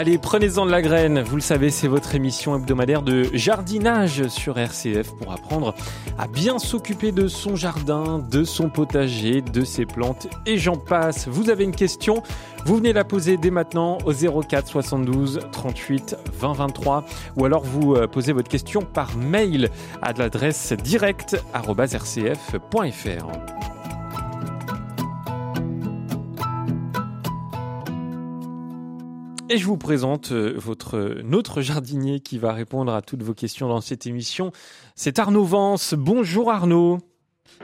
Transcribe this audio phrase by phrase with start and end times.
[0.00, 1.20] Allez, prenez-en de la graine.
[1.20, 5.74] Vous le savez, c'est votre émission hebdomadaire de jardinage sur RCF pour apprendre
[6.18, 11.28] à bien s'occuper de son jardin, de son potager, de ses plantes et j'en passe.
[11.28, 12.22] Vous avez une question
[12.64, 17.04] Vous venez la poser dès maintenant au 04 72 38 20 23
[17.36, 19.68] ou alors vous euh, posez votre question par mail
[20.00, 21.40] à l'adresse direct@rcf.fr.
[29.52, 33.66] Et je vous présente euh, votre notre jardinier qui va répondre à toutes vos questions
[33.66, 34.52] dans cette émission.
[34.94, 35.94] C'est Arnaud Vance.
[35.94, 36.98] Bonjour Arnaud.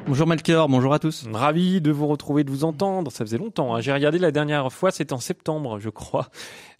[0.05, 1.29] Bonjour Melchior, bonjour à tous.
[1.33, 3.12] Ravi de vous retrouver, de vous entendre.
[3.12, 3.77] Ça faisait longtemps.
[3.77, 3.83] Hein.
[3.83, 6.29] J'ai regardé la dernière fois, c'était en septembre, je crois.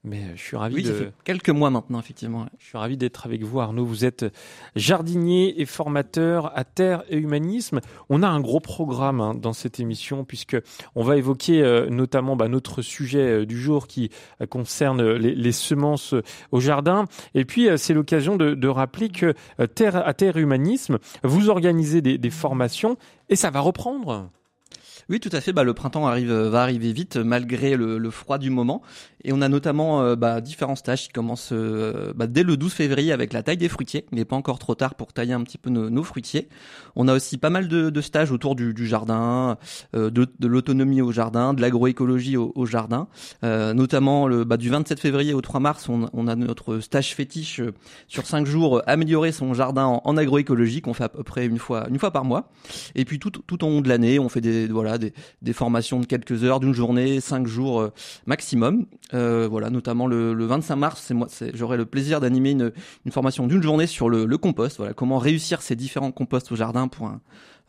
[0.07, 0.89] Mais euh, je suis ravi oui, de.
[0.89, 2.47] Ça fait quelques mois maintenant, effectivement.
[2.59, 3.85] Je suis ravi d'être avec vous, Arnaud.
[3.85, 4.25] Vous êtes
[4.77, 7.81] jardinier et formateur à Terre et Humanisme.
[8.09, 10.57] On a un gros programme hein, dans cette émission puisque
[10.95, 15.35] on va évoquer euh, notamment bah, notre sujet euh, du jour qui euh, concerne les,
[15.35, 16.15] les, semences
[16.53, 17.07] au jardin.
[17.35, 19.35] Et puis c'est l'occasion de, de, rappeler que
[19.75, 22.97] Terre à Terre et Humanisme, vous organisez des, des formations
[23.29, 24.31] et ça va reprendre.
[25.09, 25.53] Oui, tout à fait.
[25.53, 28.83] Bah, le printemps arrive, va arriver vite malgré le, le froid du moment.
[29.23, 32.73] Et on a notamment euh, bah, différents stages qui commencent euh, bah, dès le 12
[32.73, 34.07] février avec la taille des fruitiers.
[34.13, 36.49] Il n'est pas encore trop tard pour tailler un petit peu nos, nos fruitiers.
[36.95, 39.59] On a aussi pas mal de, de stages autour du, du jardin,
[39.95, 43.09] euh, de, de l'autonomie au jardin, de l'agroécologie au, au, jardin.
[43.45, 47.15] Euh, notamment le, bah, du 27 février au 3 mars, on, on a notre stage
[47.15, 47.73] fétiche euh,
[48.09, 51.59] sur 5 jours, améliorer son jardin en, en agroécologie qu'on fait à peu près une
[51.59, 52.51] fois, une fois par mois.
[52.95, 56.01] Et puis tout, tout au long de l'année, on fait des, voilà, des, des formations
[56.01, 57.91] de quelques heures, d'une journée, 5 jours
[58.27, 58.87] maximum.
[59.15, 62.73] Euh, voilà, notamment le, le 25 mars, c'est moi, j'aurai le plaisir d'animer une,
[63.11, 64.77] formation d'une journée sur le, le, compost.
[64.79, 67.21] Voilà, comment réussir ces différents composts au jardin pour un,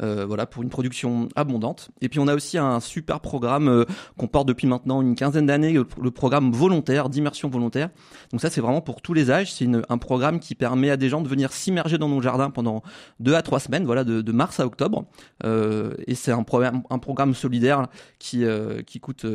[0.03, 1.89] euh, voilà, pour une production abondante.
[2.01, 3.85] Et puis on a aussi un super programme euh,
[4.17, 7.89] qu'on porte depuis maintenant une quinzaine d'années, le, le, programme volontaire, d'immersion volontaire.
[8.31, 9.53] Donc ça, c'est vraiment pour tous les âges.
[9.53, 12.83] C'est un programme qui permet à des gens de venir s'immerger dans nos jardins pendant
[13.19, 15.05] deux à trois semaines, voilà, de, mars à octobre.
[15.43, 17.87] Euh, et c'est un programme, un programme solidaire
[18.19, 18.45] qui,
[18.85, 19.25] qui coûte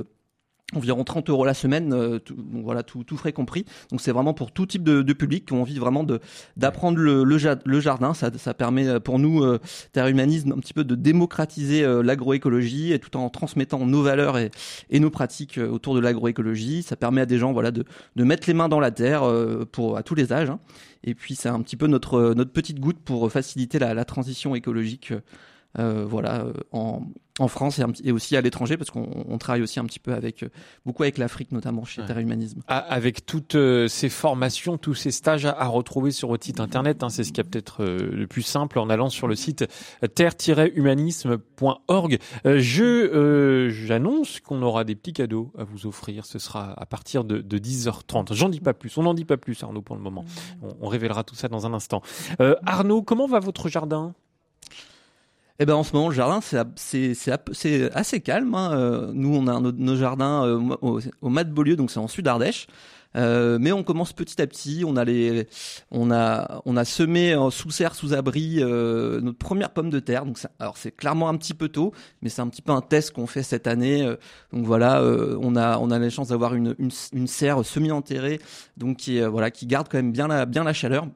[0.74, 3.64] environ 30 euros la semaine, euh, tout, voilà, tout, tout frais compris.
[3.90, 6.20] Donc c'est vraiment pour tout type de, de, public qui ont envie vraiment de
[6.56, 8.14] d'apprendre le, le, jardin.
[8.14, 9.58] Ça, ça permet pour nous, euh,
[9.92, 14.38] Terre Humanisme, un petit peu de démocratiser euh, l'agroécologie et tout en transmettant nos valeurs
[14.38, 14.50] et,
[14.90, 16.82] et nos pratiques euh, autour de l'agroécologie.
[16.82, 17.84] Ça permet à des gens, voilà, de,
[18.16, 20.50] de mettre les mains dans la terre euh, pour à tous les âges.
[20.50, 20.60] Hein.
[21.04, 24.54] Et puis c'est un petit peu notre notre petite goutte pour faciliter la, la transition
[24.54, 25.12] écologique.
[25.78, 27.02] Euh, voilà, en,
[27.38, 30.44] en, France et, et aussi à l'étranger, parce qu'on travaille aussi un petit peu avec
[30.84, 32.06] beaucoup avec l'Afrique, notamment chez ouais.
[32.06, 32.62] Terre Humanisme.
[32.68, 37.02] Avec toutes euh, ces formations, tous ces stages à, à retrouver sur votre site internet,
[37.02, 39.64] hein, c'est ce qui est peut-être euh, le plus simple en allant sur le site
[40.14, 42.18] terre-humanisme.org.
[42.46, 46.26] Euh, je j'annonce qu'on aura des petits cadeaux à vous offrir.
[46.26, 48.34] Ce sera à partir de, de 10h30.
[48.34, 48.96] J'en dis pas plus.
[48.98, 50.24] On n'en dit pas plus, Arnaud, pour le moment.
[50.62, 52.02] On, on, révélera tout ça dans un instant.
[52.64, 54.14] Arnaud, comment va votre jardin?
[55.62, 56.40] Eh ben en ce moment le jardin
[56.76, 58.54] c'est assez calme.
[58.54, 58.72] Hein.
[58.72, 62.08] Euh, nous on a nos, jardins euh, au, au Mat de Beaulieu donc c'est en
[62.08, 62.66] sud Ardèche.
[63.14, 64.84] Euh, mais on commence petit à petit.
[64.86, 65.46] On a les,
[65.90, 70.24] on a, on a semé sous serre, sous abri notre première pomme de terre.
[70.24, 71.92] Donc, alors c'est clairement un petit peu tôt,
[72.22, 74.02] mais c'est un petit peu un test qu'on fait cette année.
[74.52, 78.40] Donc voilà, on a, on a la chance d'avoir une, une, une, serre semi-enterrée,
[78.78, 81.06] donc qui, voilà, qui garde quand même bien la, bien la chaleur.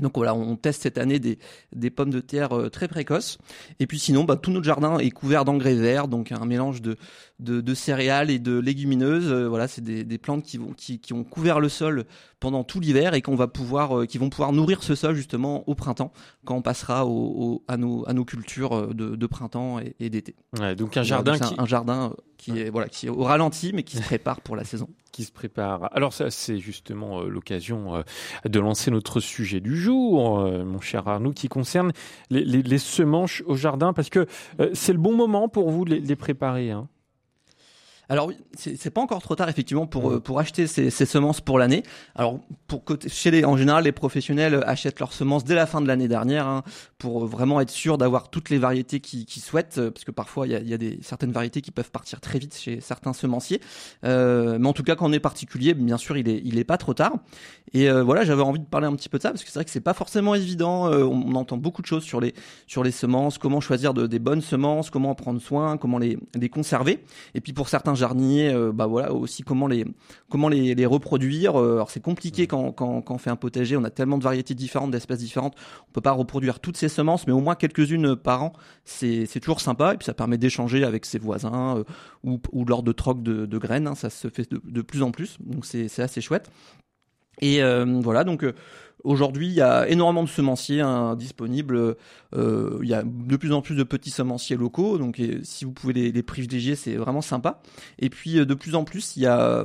[0.00, 1.38] Donc voilà, on teste cette année des,
[1.72, 3.38] des pommes de terre euh, très précoces.
[3.78, 6.96] Et puis sinon, bah, tout notre jardin est couvert d'engrais verts, donc un mélange de,
[7.38, 9.30] de, de céréales et de légumineuses.
[9.30, 12.06] Euh, voilà, c'est des, des, plantes qui, vont, qui, qui, ont couvert le sol
[12.40, 15.62] pendant tout l'hiver et qu'on va pouvoir, euh, qui vont pouvoir nourrir ce sol justement
[15.68, 16.12] au printemps,
[16.44, 20.10] quand on passera au, au, à, nos, à nos cultures de, de printemps et, et
[20.10, 20.34] d'été.
[20.58, 21.54] Ouais, donc un jardin donc qui...
[21.56, 24.64] un, jardin qui est voilà, qui est au ralenti, mais qui se prépare pour la
[24.64, 24.88] saison.
[25.14, 25.90] Qui se prépare.
[25.92, 28.02] Alors ça, c'est justement euh, l'occasion euh,
[28.48, 31.92] de lancer notre sujet du jour, euh, mon cher Arnaud, qui concerne
[32.30, 34.26] les, semences au jardin, parce que
[34.72, 36.72] c'est le bon moment pour vous de les, les préparer.
[36.72, 36.88] Hein?
[38.08, 40.20] Alors c'est pas encore trop tard effectivement pour mmh.
[40.20, 41.82] pour acheter ces, ces semences pour l'année.
[42.14, 45.80] Alors pour côté chez les en général les professionnels achètent leurs semences dès la fin
[45.80, 46.62] de l'année dernière hein,
[46.98, 50.52] pour vraiment être sûr d'avoir toutes les variétés qu'ils qui souhaitent parce que parfois il
[50.52, 53.60] y a, y a, des certaines variétés qui peuvent partir très vite chez certains semenciers.
[54.04, 56.64] Euh, mais en tout cas quand on est particulier, bien sûr il est il est
[56.64, 57.14] pas trop tard.
[57.72, 59.58] Et euh, voilà j'avais envie de parler un petit peu de ça parce que c'est
[59.58, 60.92] vrai que c'est pas forcément évident.
[60.92, 62.34] Euh, on, on, entend beaucoup de choses sur les
[62.66, 66.18] sur les semences, comment choisir de, des bonnes semences, comment en prendre soin, comment les
[66.34, 67.02] les conserver.
[67.34, 69.84] Et puis pour certains un jardinier, euh, bah voilà aussi comment les
[70.28, 71.58] comment les, les reproduire.
[71.58, 74.24] Euh, alors c'est compliqué quand, quand, quand on fait un potager, on a tellement de
[74.24, 75.54] variétés différentes, d'espèces différentes,
[75.88, 78.52] on peut pas reproduire toutes ces semences, mais au moins quelques-unes par an,
[78.84, 79.94] c'est c'est toujours sympa.
[79.94, 81.84] Et puis ça permet d'échanger avec ses voisins euh,
[82.24, 85.02] ou, ou lors de troc de, de graines, hein, ça se fait de, de plus
[85.02, 86.50] en plus, donc c'est c'est assez chouette.
[87.40, 87.60] Et
[88.02, 88.44] voilà donc
[89.04, 91.96] Aujourd'hui, il y a énormément de semenciers hein, disponibles.
[92.34, 95.72] Euh, il y a de plus en plus de petits semenciers locaux, donc si vous
[95.72, 97.60] pouvez les, les privilégier, c'est vraiment sympa.
[97.98, 99.64] Et puis euh, de plus en plus, il y a euh,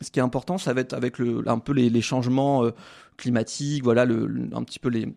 [0.00, 2.70] ce qui est important, ça va être avec le, un peu les, les changements euh,
[3.18, 5.08] climatiques, voilà, le, un petit peu les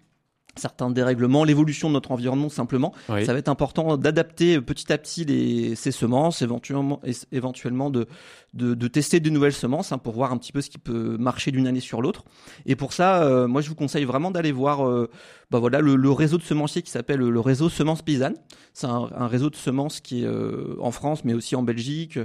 [0.55, 2.93] certains dérèglements, l'évolution de notre environnement simplement.
[3.09, 3.25] Oui.
[3.25, 7.01] Ça va être important d'adapter petit à petit les, ces semences, éventuellement,
[7.31, 8.07] éventuellement de,
[8.53, 11.17] de, de tester de nouvelles semences hein, pour voir un petit peu ce qui peut
[11.17, 12.23] marcher d'une année sur l'autre.
[12.65, 15.09] Et pour ça, euh, moi je vous conseille vraiment d'aller voir euh,
[15.53, 18.37] bah voilà, le, le, réseau de semenciers qui s'appelle le réseau Semences Paysannes.
[18.73, 22.17] C'est un, un, réseau de semences qui est euh, en France mais aussi en Belgique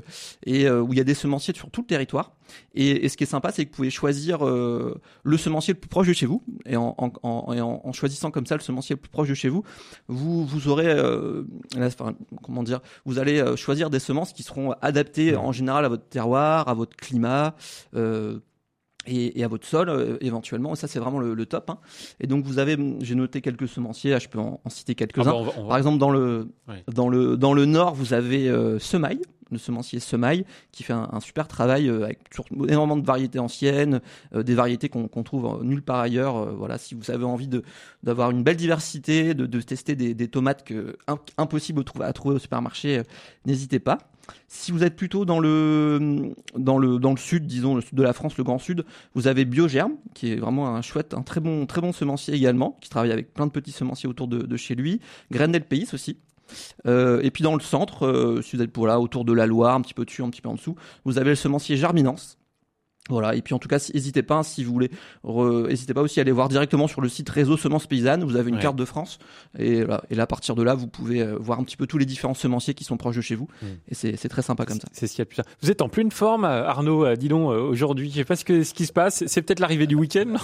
[0.47, 2.33] et euh, où il y a des semenciers sur tout le territoire.
[2.75, 5.79] Et, et ce qui est sympa, c'est que vous pouvez choisir euh, le semencier le
[5.79, 8.63] plus proche de chez vous et en, en, en, en, en choisissant comme ça le
[8.63, 9.63] semencier le plus proche de chez vous,
[10.07, 10.91] vous, vous aurez,
[11.79, 16.09] enfin, comment dire, vous allez choisir des semences qui seront adaptées en général à votre
[16.09, 17.55] terroir, à votre climat.
[19.09, 20.75] Et, et, à votre sol euh, éventuellement.
[20.75, 21.71] Et ça, c'est vraiment le, le top.
[21.71, 21.79] Hein.
[22.21, 24.11] Et donc, vous avez, j'ai noté quelques semenciers.
[24.11, 25.33] Là, je peux en, en citer quelques-uns.
[25.35, 26.49] Ah bah Par exemple, dans le
[26.93, 29.21] dans le dans le nord, vous avez euh, Semaille,
[29.51, 32.21] le semencier Semaille, qui fait un, super travail euh, avec
[32.69, 34.01] énormément de variétés anciennes,
[34.35, 36.37] euh, des variétés qu'on qu trouve nulle part ailleurs.
[36.37, 37.49] Euh, voilà, si vous avez envie
[38.03, 40.97] d'avoir une belle diversité, de, de tester des, des tomates que
[41.37, 43.03] impossible à trouver, au supermarché, euh,
[43.47, 43.99] n'hésitez pas.
[44.47, 48.03] Si vous êtes plutôt dans le, dans le, dans le sud, disons le sud de
[48.03, 48.85] la France, le Grand Sud,
[49.15, 52.77] vous avez Biogerme, qui est vraiment un chouette, un très bon, très bon semencier également,
[52.83, 55.01] qui travaille avec plein de petits semenciers autour de, de chez lui.
[55.31, 56.19] Graines del Pays aussi.
[56.87, 59.47] Euh, et puis dans le centre, euh, si vous êtes pour là, autour de la
[59.47, 62.39] Loire, un petit peu dessus, un petit peu en dessous, vous avez le semencier Germinance,
[63.09, 63.35] voilà.
[63.35, 64.91] Et puis en tout cas, n'hésitez pas, si vous voulez,
[65.25, 68.23] n'hésitez pas aussi à aller voir directement sur le site Réseau Semences Paysannes.
[68.23, 68.63] Vous avez une ouais.
[68.63, 69.19] carte de France.
[69.59, 71.87] Et là, et là, à partir de là, vous pouvez euh, voir un petit peu
[71.87, 73.49] tous les différents semenciers qui sont proches de chez vous.
[73.63, 73.67] Mmh.
[73.89, 74.89] Et c'est très sympa comme ça.
[74.93, 75.43] C'est ce qu'il y a de plus.
[75.63, 78.11] Vous êtes en pleine forme, Arnaud, dis donc, aujourd'hui.
[78.11, 79.25] Je sais pas ce, que, ce qui se passe.
[79.27, 80.35] C'est peut-être l'arrivée du week-end,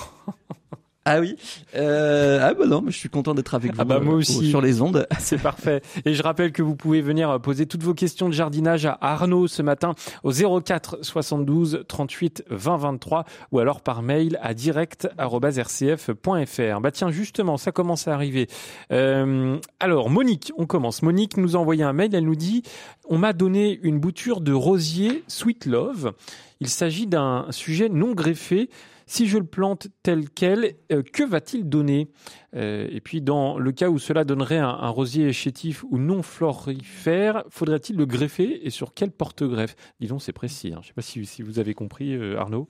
[1.06, 1.36] Ah oui.
[1.74, 3.80] Euh, ah bah non, mais je suis content d'être avec vous.
[3.80, 4.46] Ah bah moi aussi.
[4.46, 5.06] Euh, sur les ondes.
[5.18, 5.82] C'est parfait.
[6.06, 9.46] Et je rappelle que vous pouvez venir poser toutes vos questions de jardinage à Arnaud
[9.46, 16.80] ce matin au 04 72 38 20 23 ou alors par mail à direct@rcf.fr.
[16.80, 18.48] Bah tiens, justement, ça commence à arriver.
[18.90, 21.02] Euh, alors Monique, on commence.
[21.02, 22.14] Monique nous a envoyé un mail.
[22.14, 22.62] Elle nous dit
[23.10, 26.14] on m'a donné une bouture de rosier Sweet Love.
[26.60, 28.70] Il s'agit d'un sujet non greffé
[29.06, 32.08] si je le plante tel quel, euh, que va-t-il donner
[32.56, 37.44] euh, Et puis, dans le cas où cela donnerait un, rosier chétif ou non florifère,
[37.50, 39.76] faudrait-il le greffer et sur quel porte-greffe?
[40.00, 40.68] Disons, c'est précis.
[40.68, 40.80] Hein.
[40.82, 42.68] Je ne sais pas si, vous avez compris, euh, Arnaud.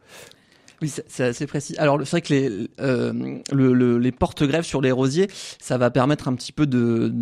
[0.83, 1.77] Oui, c'est précis.
[1.79, 5.29] Alors, c'est vrai que les, le, le, les porte-greffes sur les rosiers,
[5.61, 7.13] ça va permettre un petit peu de,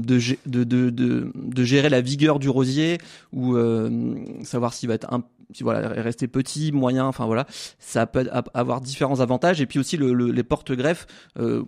[1.63, 2.99] gérer la vigueur du rosier
[3.33, 3.55] ou
[4.43, 5.23] savoir s'il va être un,
[5.61, 7.47] voilà rester petit, moyen, enfin voilà,
[7.79, 9.61] ça peut avoir différents avantages.
[9.61, 11.07] Et puis aussi le, le, les porte-greffes,
[11.39, 11.63] euh,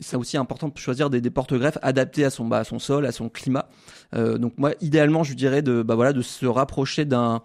[0.00, 3.12] c'est aussi important de choisir des, porte-greffes adaptés à son bah, à son sol, à
[3.12, 3.68] son climat.
[4.14, 7.42] Euh, donc moi, idéalement, je dirais de bah voilà de se rapprocher d'un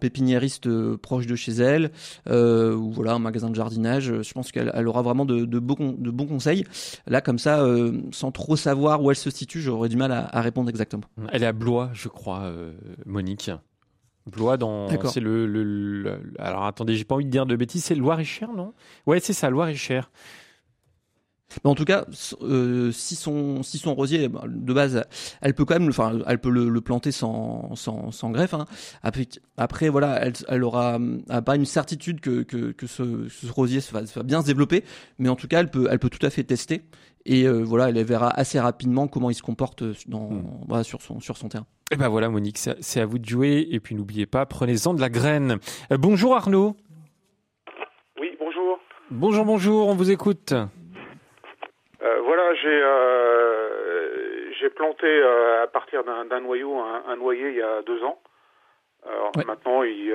[0.00, 1.90] pépiniériste euh, proche de chez elle
[2.26, 4.22] ou voilà un magasin de jardinage.
[4.22, 6.64] Je pense qu'elle elle aura vraiment de, beaux, de bons conseils.
[7.06, 7.64] Là, comme ça,
[8.12, 11.04] sans trop savoir où elle se situe, j'aurais du mal à, répondre exactement.
[11.32, 12.50] Elle est à Blois, je crois,
[13.04, 13.50] Monique.
[14.26, 17.84] Blois dans c'est le, le, le, alors attendez j'ai pas envie de dire de bêtises
[17.84, 18.72] c'est Loire-et-Cher non?
[19.06, 20.10] Ouais c'est ça Loire-et-Cher
[21.64, 22.04] mais en tout cas,
[22.42, 25.04] euh, si son si son rosier bah, de base,
[25.40, 28.54] elle peut quand même, enfin, elle peut le, le planter sans sans, sans greffe.
[28.54, 28.66] Hein.
[29.02, 29.26] Après,
[29.56, 30.98] après voilà, elle, elle aura
[31.44, 34.84] pas une certitude que que, que ce, ce rosier va, va, bien se développer,
[35.18, 36.82] mais en tout cas, elle peut elle peut tout à fait tester
[37.24, 40.64] et euh, voilà, elle verra assez rapidement comment il se comporte dans mmh.
[40.68, 41.66] voilà, sur son sur son terrain.
[41.92, 43.68] Et ben voilà, Monique, c'est à vous de jouer.
[43.70, 45.58] Et puis n'oubliez pas, prenez-en de la graine.
[45.92, 46.76] Euh, bonjour Arnaud.
[48.20, 48.78] Oui, bonjour.
[49.10, 50.54] Bonjour, bonjour, on vous écoute.
[52.56, 57.62] Euh, j'ai euh, j'ai planté euh, à partir d'un noyau un, un, noyer il y
[57.62, 58.18] a deux ans.
[59.06, 59.44] Alors ouais.
[59.44, 60.14] maintenant il,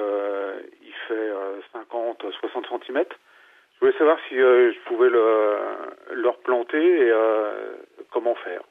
[0.81, 1.31] il fait
[1.73, 3.03] 50, 60 cm.
[3.73, 5.55] Je voulais savoir si je pouvais le,
[6.13, 7.13] le replanter et
[8.11, 8.61] comment faire.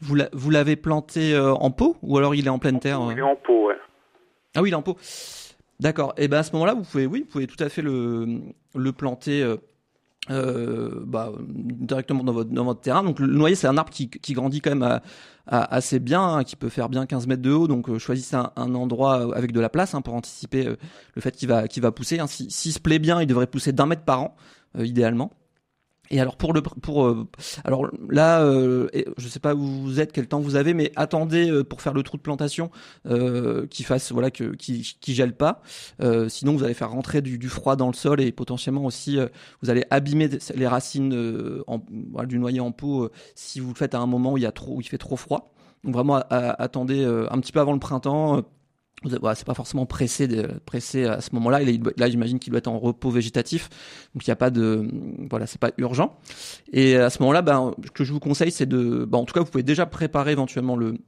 [0.00, 3.36] Vous l'avez planté en pot ou alors il est en pleine terre Il est en
[3.36, 3.76] pot, ouais.
[4.56, 4.96] Ah oui, il est en pot.
[5.78, 6.12] D'accord.
[6.16, 8.26] Et ben à ce moment-là, vous pouvez, oui, vous pouvez tout à fait le,
[8.74, 9.44] le planter
[10.28, 13.02] bah, directement dans votre, dans votre terrain.
[13.02, 15.00] Donc le noyer, c'est un arbre qui, qui grandit quand même
[15.46, 17.68] assez bien, hein, qui peut faire bien 15 mètres de haut.
[17.68, 21.68] Donc choisissez un, endroit avec de la place hein, pour anticiper le fait qu'il va,
[21.68, 22.18] qu'il va pousser.
[22.18, 22.26] Hein.
[22.26, 24.36] S'il si, se plaît bien, il devrait pousser d'un mètre par an,
[24.78, 25.32] idéalement.
[26.10, 27.26] Et alors pour le pour euh,
[27.64, 31.50] alors là euh, je sais pas où vous êtes quel temps vous avez mais attendez
[31.50, 32.70] euh, pour faire le trou de plantation
[33.06, 35.60] euh, qui fasse voilà que qui qui gèle pas.
[36.00, 39.18] Euh, sinon vous allez faire rentrer du, du, froid dans le sol et potentiellement aussi
[39.62, 41.80] vous allez abîmer les racines en,
[42.12, 44.46] voilà, du noyer en pot si vous le faites à un moment où il y
[44.46, 45.52] a trop où il fait trop froid.
[45.84, 48.42] Donc vraiment attendez un petit peu avant le printemps
[49.04, 50.28] voilà, c'est pas forcément pressé
[50.66, 51.60] pressé à ce moment-là.
[51.96, 53.68] Là, j'imagine qu'il doit être en repos végétatif,
[54.14, 54.88] donc il n'y a pas de,
[55.30, 56.18] voilà, c'est pas urgent.
[56.72, 59.34] Et à ce moment-là, ben, ce que je vous conseille, c'est de, ben, en tout
[59.34, 60.98] cas, vous pouvez déjà préparer éventuellement le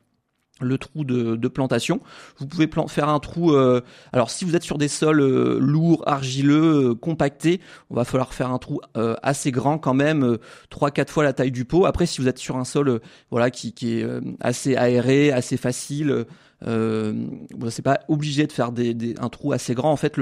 [0.61, 2.01] le trou de, plantation.
[2.39, 3.53] Vous pouvez faire un trou.
[3.53, 3.81] Euh,
[4.13, 8.35] alors, si vous êtes sur des sols euh, lourds, argileux, euh, compactés, on va falloir
[8.35, 10.39] faire un trou assez grand quand même,
[10.69, 11.87] trois quatre fois la taille du pot.
[11.87, 13.01] Après, si vous êtes sur un sol,
[13.31, 14.07] voilà, qui, est
[14.41, 16.27] assez aéré, assez facile,
[16.67, 17.27] euh,
[17.71, 18.71] c'est pas obligé de faire
[19.19, 19.91] un trou assez grand.
[19.91, 20.17] En fait,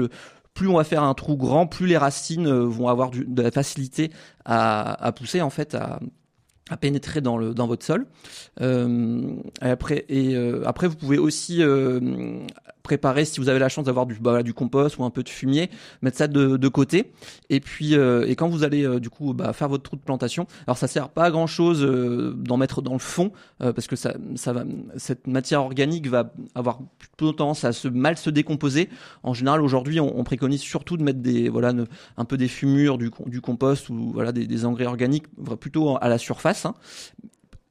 [0.53, 4.11] plus on va faire un trou grand, plus les racines vont avoir de la facilité
[4.45, 5.77] à, pousser en fait,
[6.69, 8.05] à pénétrer dans le dans votre sol.
[8.61, 11.99] Euh, après et euh, après vous pouvez aussi euh,
[12.89, 15.29] préparer si vous avez la chance d'avoir du bah, du compost ou un peu de
[15.29, 15.69] fumier,
[16.01, 17.11] mettre ça de, de côté.
[17.51, 20.01] Et puis euh, et quand vous allez euh, du coup bah, faire votre trou de
[20.01, 21.85] plantation, alors ça sert pas à grand chose
[22.35, 24.63] d'en mettre dans le fond parce que ça ça va
[24.97, 28.89] cette matière organique va avoir plutôt tendance à se mal se décomposer.
[29.21, 31.73] En général aujourd'hui on, on, préconise surtout de mettre des voilà
[32.17, 35.27] un peu des fumures du du compost ou voilà des, des engrais organiques
[35.59, 36.65] plutôt à la surface.
[36.65, 36.73] Hein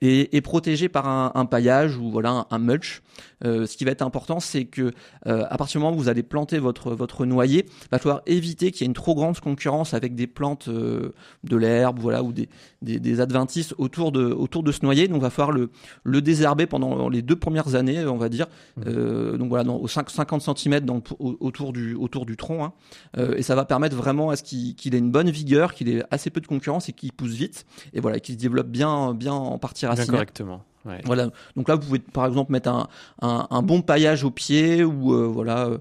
[0.00, 3.02] et, et protégé par un, un, paillage ou voilà un, mulch.
[3.44, 4.92] Euh, ce qui va être important, c'est que
[5.26, 8.70] euh, à partir du moment où vous allez planter votre votre noyer, va falloir éviter
[8.70, 11.14] qu'il y ait une trop grande concurrence avec des plantes euh,
[11.44, 12.48] de l'herbe, voilà, ou des,
[12.82, 15.08] des, des, adventices autour de autour de ce noyer.
[15.08, 15.70] Donc, va falloir le
[16.04, 18.46] le désherber pendant les deux premières années, on va dire.
[18.76, 18.82] Mmh.
[18.86, 22.72] Euh, donc voilà, dans, aux 5, 50 cm donc, autour du autour du tronc, hein.
[23.16, 25.88] Euh, et ça va permettre vraiment à ce qu'il qu'il ait une bonne vigueur, qu'il
[25.88, 29.14] ait assez peu de concurrence et qu'il pousse vite, et voilà, qu'il se développe bien
[29.14, 30.64] bien en partie correctement.
[30.84, 31.00] Ouais.
[31.04, 31.26] Voilà.
[31.56, 32.88] Donc là, vous pouvez par exemple mettre un,
[33.20, 35.78] un, un bon paillage au pied ou euh, voilà euh,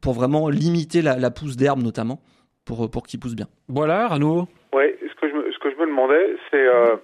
[0.00, 2.20] pour vraiment limiter la, la pousse d'herbe notamment
[2.64, 3.46] pour pour qu'il pousse bien.
[3.68, 4.48] Voilà, Arnaud.
[4.72, 4.98] Ouais.
[5.02, 6.96] Ce que je me, ce que je me demandais, c'est euh,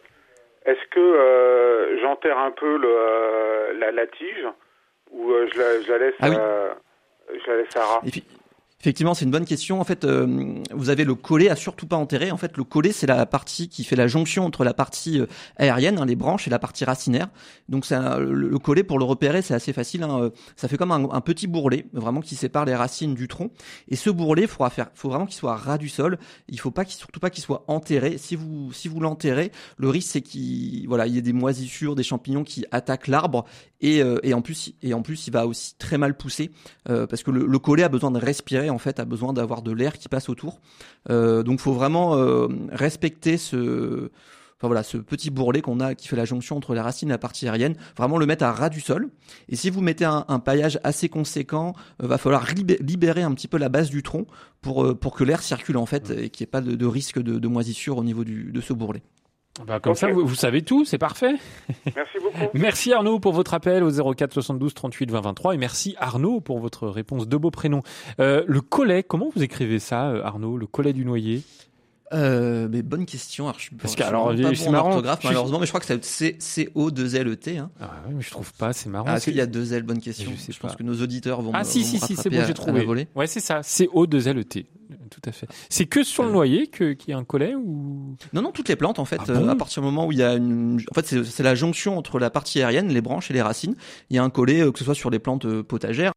[0.67, 4.45] est-ce que euh, j'enterre un peu le, la, la, tige
[5.13, 6.37] ou je la, je, la, laisse ah oui.
[7.45, 8.01] je la laisse à ras?
[8.81, 9.81] Effectivement, c'est une bonne question.
[9.81, 12.31] En fait, euh, vous avez le collet à surtout pas enterrer.
[12.31, 15.27] En fait, le collet, c'est la partie qui fait la jonction entre la partie euh,
[15.57, 17.29] aérienne, hein, les branches, et la partie racinaire.
[17.69, 20.05] Donc, le, le, collet, pour le repérer, c'est assez facile.
[20.05, 20.23] Hein.
[20.23, 23.51] Euh, ça fait comme un, petit bourrelet, vraiment qui sépare les racines du tronc.
[23.89, 26.17] Et ce bourrelet, il faudra faire, faut vraiment qu'il soit ras du sol.
[26.49, 28.17] Il faut pas, qu'il, surtout pas qu'il soit enterré.
[28.17, 31.97] Si vous, si vous l'enterrez, le risque c'est qu'il, voilà, il y ait des moisissures,
[31.97, 33.45] des champignons qui attaquent l'arbre.
[33.81, 36.53] Et, euh, et en plus, et en plus, il va aussi très mal pousser
[36.85, 39.73] parce que le, le collet a besoin de respirer en fait a besoin d'avoir de
[39.73, 40.61] l'air qui passe autour.
[41.11, 44.11] Euh, donc faut vraiment euh, respecter ce
[44.59, 47.13] enfin voilà, ce petit bourrelet qu'on a qui fait la jonction entre la racine et
[47.13, 49.09] la partie aérienne, vraiment le mettre à ras du sol.
[49.49, 52.45] Et si vous mettez un, un paillage assez conséquent, euh, va falloir
[52.81, 54.27] libérer un petit peu la base du tronc
[54.61, 56.87] pour euh, pour que l'air circule en fait et qu'il n'y ait pas de, de
[56.87, 59.03] risque de, de, moisissure au niveau du, de ce bourrelet.
[59.67, 60.01] Bah comme okay.
[60.01, 61.35] ça, vous, vous, savez tout, c'est parfait.
[61.95, 62.51] Merci beaucoup.
[62.55, 66.59] merci Arnaud pour votre appel au 04 72 38 20 23 et merci Arnaud pour
[66.59, 67.83] votre réponse de beaux prénoms.
[68.21, 71.43] Euh, le collet, comment vous écrivez ça, euh, Arnaud, le collet du noyer?
[72.13, 73.47] Euh, mais bonne question.
[73.47, 74.75] Alors, je suis Parce que alors, pas c'est bon.
[74.75, 77.59] Orthographe, malheureusement, mais je crois que c'est C O 2 L E T.
[77.59, 77.71] Hein.
[77.81, 78.73] Ah ouais, mais je trouve pas.
[78.73, 79.07] C'est marrant.
[79.09, 80.31] Ah, Est-ce qu'il y a deux L Bonne question.
[80.37, 81.53] Je, je pense que nos auditeurs vont.
[81.55, 83.09] Ah si vont si si, c'est bon, j'ai trouvé.
[83.15, 83.63] Ouais, c'est ça.
[83.63, 84.67] C O 2 L E T.
[85.11, 85.47] Tout à fait.
[85.69, 88.17] C'est que sur le noyer que qu'il y a un collet ou?
[88.33, 89.21] Non non, toutes les plantes en fait.
[89.21, 91.43] Ah bon euh, à partir du moment où il y a une, en fait, c'est,
[91.43, 93.75] la jonction entre la partie aérienne, les branches et les racines.
[94.11, 96.13] Il y a un collet, euh, que ce soit sur les plantes euh, potagères.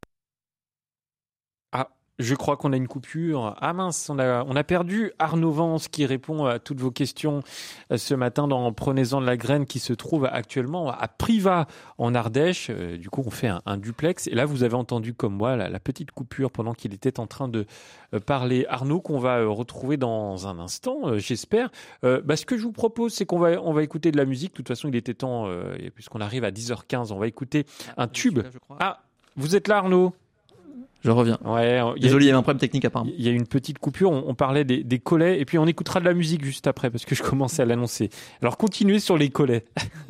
[2.22, 3.56] Je crois qu'on a une coupure.
[3.60, 7.42] Ah mince, on a, on a perdu Arnaud Vance qui répond à toutes vos questions
[7.92, 11.66] euh, ce matin dans Prenez-en de la graine qui se trouve actuellement à Privas
[11.98, 12.68] en Ardèche.
[12.70, 14.28] Euh, du coup, on fait un, un, duplex.
[14.28, 17.26] Et là, vous avez entendu comme moi la, la petite coupure pendant qu'il était en
[17.26, 17.66] train de
[18.14, 18.68] euh, parler.
[18.70, 21.72] Arnaud, qu'on va retrouver dans un instant, j'espère.
[22.04, 24.52] Bah, ce que je vous propose, c'est qu'on va, on va écouter de la musique.
[24.52, 25.48] De toute façon, il était temps,
[25.96, 27.66] puisqu'on arrive à 10h15, on va écouter
[27.98, 28.40] un tube.
[28.80, 29.02] Ah,
[29.36, 30.14] vous êtes là, Arnaud?
[31.04, 31.40] Je reviens.
[31.44, 33.12] Ouais, Désolé, il y a un problème technique apparemment.
[33.18, 34.12] Il y a une petite coupure.
[34.12, 37.06] On, parlait des, des, collets et puis on écoutera de la musique juste après parce
[37.06, 38.10] que je commençais à l'annoncer.
[38.42, 39.66] Alors continuez sur les collets.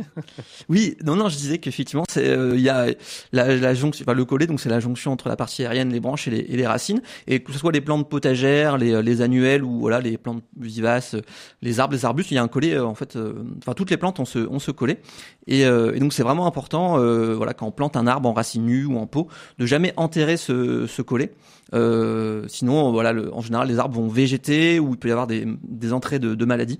[0.69, 2.87] oui, non, non, je disais qu'effectivement, euh, il y a
[3.31, 6.01] la, la jonction, enfin, le collet, donc c'est la jonction entre la partie aérienne, les
[6.01, 9.21] branches et les, et les, racines, et que ce soit les plantes potagères, les, les
[9.21, 11.15] annuelles ou voilà les plantes vivaces,
[11.61, 13.17] les arbres, les arbustes, il y a un collet en fait.
[13.59, 14.99] Enfin, toutes les plantes ont ce, ont ce collet,
[15.47, 16.97] et, et donc c'est vraiment important,
[17.35, 20.37] voilà, quand on plante un arbre en racine nue ou en pot, de jamais enterrer
[20.37, 21.31] ce se coller.
[21.73, 25.45] Euh, sinon, voilà, en général, les arbres vont végéter ou il peut y avoir des,
[25.93, 26.79] entrées de, maladies.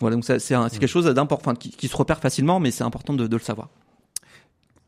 [0.00, 0.70] Voilà, donc c'est mmh.
[0.70, 3.68] quelque chose d'important, qui, se repère facilement, mais c'est important de le savoir.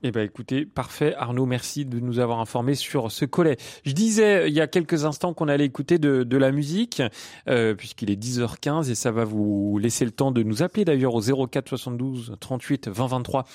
[0.06, 1.14] Eh ben écoutez, parfait.
[1.16, 3.56] Arnaud, merci de nous avoir informés sur ce collet.
[3.86, 7.00] Je disais euh, il y a quelques instants qu'on allait écouter de, la musique,
[7.48, 11.14] euh, puisqu'il est 10h15 et ça va vous laisser le temps de nous appeler d'ailleurs
[11.14, 13.46] au 04 72 38 20 23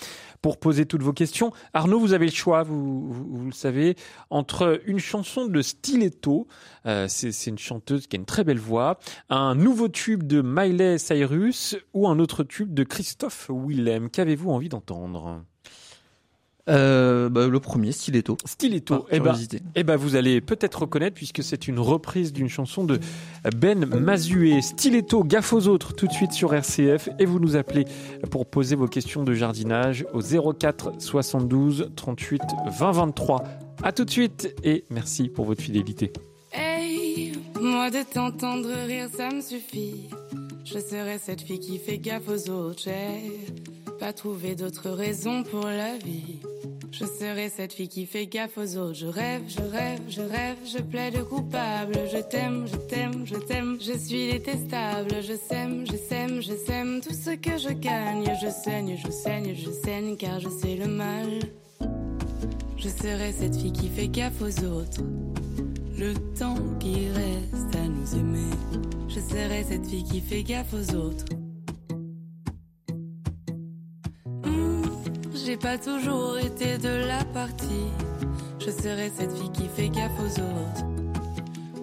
[0.41, 1.51] pour poser toutes vos questions.
[1.75, 3.95] Arnaud, vous avez le choix, vous, vous, le savez,
[4.31, 6.47] entre une chanson de Stiletto,
[6.87, 8.97] euh, c'est une chanteuse qui a une très belle voix,
[9.29, 14.09] un nouveau tube de Miley Cyrus ou un autre tube de Christophe Willem.
[14.09, 15.43] Qu'avez-vous envie d'entendre?
[16.69, 18.38] Euh, bah, le premier, Stiletto.
[18.45, 19.05] Stiletto.
[19.11, 19.35] eh ben,
[19.75, 22.99] eh ben, vous allez peut-être reconnaître puisque c'est une reprise d'une chanson de
[23.55, 24.61] Ben Mazué.
[24.61, 27.09] Stiletto, gaffe aux autres, tout de suite sur RCF.
[27.19, 27.85] Et vous nous appelez
[28.31, 33.43] pour poser vos questions de jardinage au 04 72 38 20 23.
[33.81, 36.11] À tout de suite et merci pour votre fidélité.
[36.51, 40.09] Hey, moi de t'entendre rire, ça me suffit.
[40.65, 42.83] Je serai cette fille qui fait gaffe aux autres.
[42.83, 46.39] J'ai pas trouvé d'autre raison pour la vie.
[46.91, 48.93] Je serai cette fille qui fait gaffe aux autres.
[48.93, 51.93] Je rêve, je rêve, je rêve, je plaide coupable.
[52.11, 53.77] Je t'aime, je t'aime, je t'aime.
[53.81, 55.15] Je suis détestable.
[55.21, 58.25] Je sème, je sème, je sème tout ce que je gagne.
[58.41, 61.39] Je saigne, je saigne, je saigne car je sais le mal.
[62.77, 65.01] Je serai cette fille qui fait gaffe aux autres.
[65.97, 68.55] Le temps qui reste à nous aimer.
[69.09, 71.25] Je serai cette fille qui fait gaffe aux autres.
[75.49, 77.89] J'ai pas toujours été de la partie.
[78.59, 80.85] Je serai cette fille qui fait gaffe aux autres.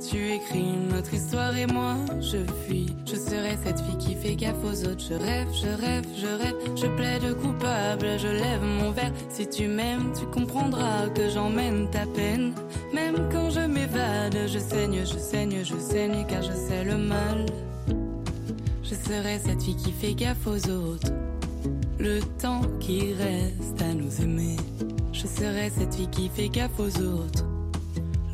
[0.08, 2.94] Tu écris notre histoire et moi je fuis.
[3.06, 5.04] Je serai cette fille qui fait gaffe aux autres.
[5.08, 8.06] Je rêve, je rêve, je rêve, je plaide coupable.
[8.18, 9.12] Je lève mon verre.
[9.30, 12.52] Si tu m'aimes, tu comprendras que j'emmène ta peine.
[12.94, 17.46] Même quand je m'évade, je saigne, je saigne, je saigne car je sais le mal.
[18.85, 21.11] Je serai cette fille qui fait gaffe aux autres
[21.98, 24.56] le temps qui reste à nous aimer.
[25.12, 27.44] Je serai cette fille qui fait gaffe aux autres.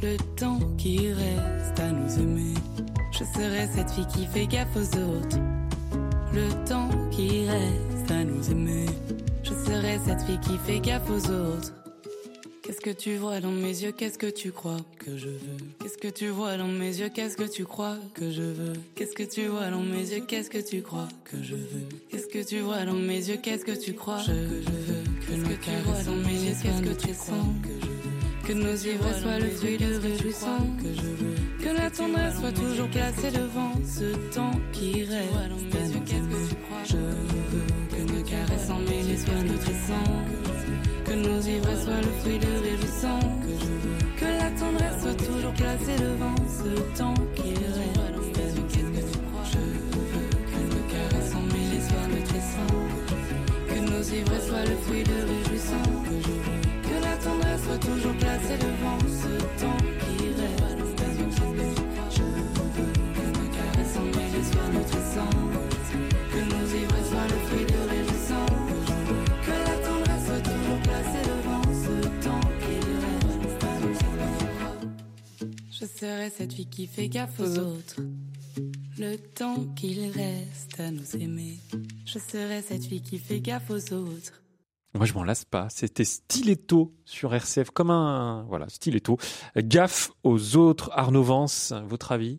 [0.02, 2.54] Le temps qui reste à nous aimer.
[3.12, 5.38] Je serai cette fille qui fait gaffe aux autres.
[6.34, 8.86] Le temps qui reste à nous aimer.
[9.42, 11.81] Je serai cette fille qui fait gaffe aux autres.
[12.72, 15.98] Qu'est-ce que tu vois dans mes yeux Qu'est-ce que tu crois que je veux Qu'est-ce
[15.98, 19.24] que tu vois dans mes yeux Qu'est-ce que tu crois que je veux Qu'est-ce que
[19.24, 22.60] tu vois dans mes yeux Qu'est-ce que tu crois que je veux Qu'est-ce que tu
[22.60, 26.02] vois dans mes yeux Qu'est-ce que tu crois que je veux Qu'est-ce que tu vois
[26.02, 29.50] dans mes yeux Qu'est-ce que tu sens que je veux Que nos ivres soient le
[29.50, 34.58] fruit de réjouissant que je veux Que la tendresse soit toujours placée devant ce temps
[34.72, 35.28] qui reste.
[35.72, 40.21] Qu'est-ce que tu crois Je veux que nos caresses en mes yeux soient nutrissants
[41.12, 43.20] que nos ivresses soient le fruit de réjouissant.
[44.18, 48.00] Que la tendresse soit toujours placée devant ce temps qui reste.
[49.52, 52.80] Je veux que nos caresses emmêlées soient nutrissants.
[53.68, 55.88] Que nos ivresses soient le fruit de réjouissant.
[56.82, 58.71] Que la tendresse soit toujours placée devant
[76.02, 78.00] Je serai cette fille qui fait gaffe aux autres.
[78.98, 81.60] Le temps qu'il reste à nous aimer.
[82.04, 84.42] Je serai cette fille qui fait gaffe aux autres.
[84.94, 85.68] Moi, je m'en lasse pas.
[85.70, 89.16] C'était Stiletto sur RCF, comme un voilà Stiletto.
[89.56, 90.90] Gaffe aux autres.
[90.92, 92.38] Arnaud Vance, votre avis?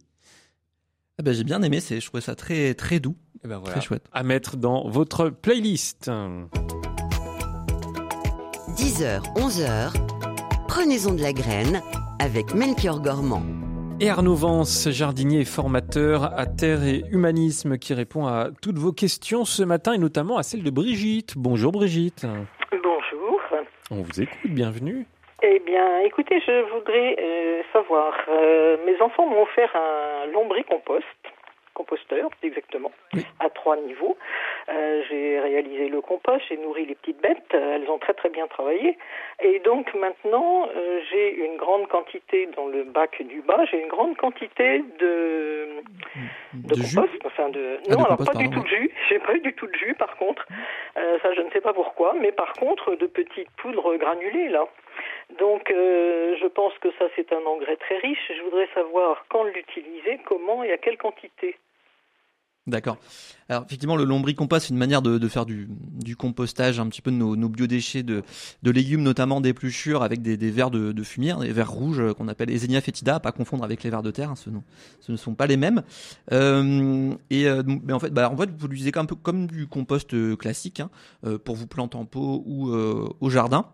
[1.19, 1.79] Eh ben, j'ai bien aimé.
[1.79, 4.09] C'est, je trouvais ça très très doux, eh ben très chouette.
[4.11, 6.11] À mettre dans votre playlist.
[8.75, 9.93] 10h, 11h.
[10.67, 11.81] Prenez-en de la graine
[12.23, 13.41] avec Melchior Gormand.
[13.99, 18.93] Et Arnaud Vance, jardinier et formateur à Terre et Humanisme, qui répond à toutes vos
[18.93, 21.33] questions ce matin et notamment à celle de Brigitte.
[21.35, 22.25] Bonjour Brigitte.
[22.71, 23.41] Bonjour.
[23.91, 25.05] On vous écoute, bienvenue.
[25.41, 31.03] Eh bien, écoutez, je voudrais euh, savoir, euh, mes enfants m'ont offert un lombricompost
[31.73, 32.91] composteur, exactement,
[33.39, 34.17] à trois niveaux.
[34.69, 38.47] Euh, j'ai réalisé le compost, j'ai nourri les petites bêtes, elles ont très très bien
[38.47, 38.97] travaillé.
[39.41, 43.89] Et donc maintenant, euh, j'ai une grande quantité dans le bac du bas, j'ai une
[43.89, 45.81] grande quantité de,
[46.53, 47.79] de, compost, enfin de...
[47.89, 49.95] Ah, non, alors pas du tout de jus, j'ai pas eu du tout de jus
[49.95, 50.45] par contre,
[50.97, 54.65] euh, ça je ne sais pas pourquoi, mais par contre de petites poudres granulées là.
[55.39, 58.31] Donc, euh, je pense que ça, c'est un engrais très riche.
[58.35, 61.57] Je voudrais savoir quand l'utiliser, comment et à quelle quantité.
[62.65, 62.97] D'accord.
[63.49, 65.67] Alors effectivement, le lombricompost, c'est une manière de, faire du,
[66.17, 68.23] compostage un petit peu de nos, biodéchets de,
[68.63, 72.79] légumes, notamment d'épluchures, avec des, vers de, fumier, des vers rouges euh, qu'on appelle Esenia
[72.79, 75.57] fetida, à pas confondre avec les vers de terre, hein, ce, ne sont pas les
[75.57, 75.83] mêmes.
[76.31, 77.47] Euh, et
[77.85, 80.89] mais en fait, bah, en fait, vous l'utilisez comme du compost classique hein,
[81.43, 83.73] pour vous planter en pot ou au jardin.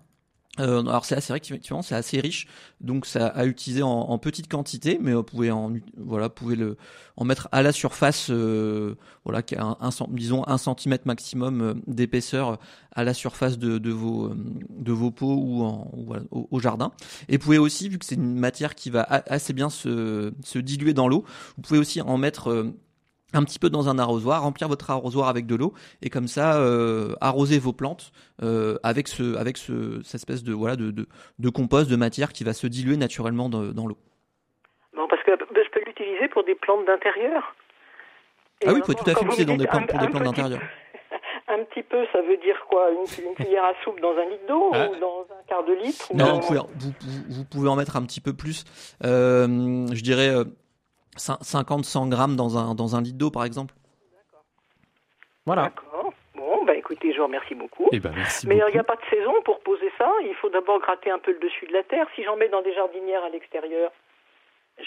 [0.60, 2.48] Euh, alors c'est assez vrai qu'effectivement c'est assez riche,
[2.82, 6.78] donc ça a utilisé en, petite quantité, mais vous pouvez en voilà, pouvez le
[7.16, 11.62] en mettre à la surface, euh, voilà, qui a un, un, disons un centimètre maximum
[11.62, 12.60] euh, d'épaisseur
[12.94, 16.92] à la surface de, de vos de vos pots ou, en, voilà, au, jardin.
[17.30, 20.60] Et vous pouvez aussi, vu que c'est une matière qui va assez bien se, se
[20.60, 21.24] diluer dans l'eau,
[21.56, 22.74] vous pouvez aussi en mettre
[23.34, 26.58] un petit peu dans un arrosoir, remplir votre arrosoir avec de l'eau et comme ça
[26.58, 28.12] euh, arroser vos plantes
[28.42, 32.34] euh, avec ce avec ce cette espèce de voilà de, de, de compost de matière
[32.34, 33.98] qui va se diluer naturellement dans, dans l'eau.
[34.96, 37.56] Non, parce que je peux l'utiliser pour des plantes d'intérieur.
[38.66, 40.60] Ah oui, vous pouvez tout à fait l'utiliser dans des plantes pour des plantes d'intérieur.
[41.48, 42.90] Un petit peu, ça veut dire quoi?
[42.92, 44.88] Une, cuillère à soupe dans un litre d'eau ah.
[44.90, 46.92] ou dans un quart de litre Non, vous, pouvez, vous,
[47.30, 48.66] vous, pouvez en mettre un petit peu plus.
[49.04, 50.30] Euh, je dirais
[51.20, 53.76] 50-100 grammes dans un, dans un litre d'eau, par exemple.
[54.12, 54.46] D'accord.
[55.46, 55.64] Voilà.
[55.64, 56.14] D'accord.
[56.36, 57.90] Bon, bah écoutez, je vous remercie beaucoup.
[57.92, 60.10] Eh ben, merci Mais il n'y a pas de saison pour poser ça.
[60.24, 62.08] Il faut d'abord gratter un peu le dessus de la terre.
[62.16, 63.92] Si j'en mets dans des jardinières à l'extérieur,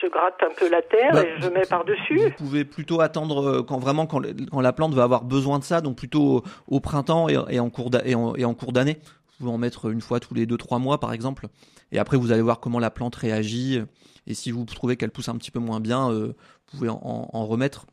[0.01, 2.19] je gratte un peu la terre bah, et je mets par-dessus.
[2.19, 5.65] Vous pouvez plutôt attendre euh, quand vraiment quand, quand, la plante va avoir besoin de
[5.65, 8.97] ça, donc plutôt au, printemps et, en cours et en, cours d'année.
[9.33, 11.49] Vous pouvez en mettre une fois tous les 2-3 mois par exemple.
[11.91, 13.81] Et après vous allez voir comment la plante réagit.
[14.27, 16.29] Et si vous trouvez qu'elle pousse un petit peu moins bien, euh,
[16.73, 17.01] vous pouvez en,
[17.33, 17.87] en remettre.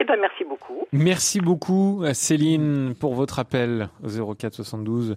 [0.00, 0.84] Eh ben, merci beaucoup.
[0.90, 5.16] Merci beaucoup, Céline, pour votre appel au 04 72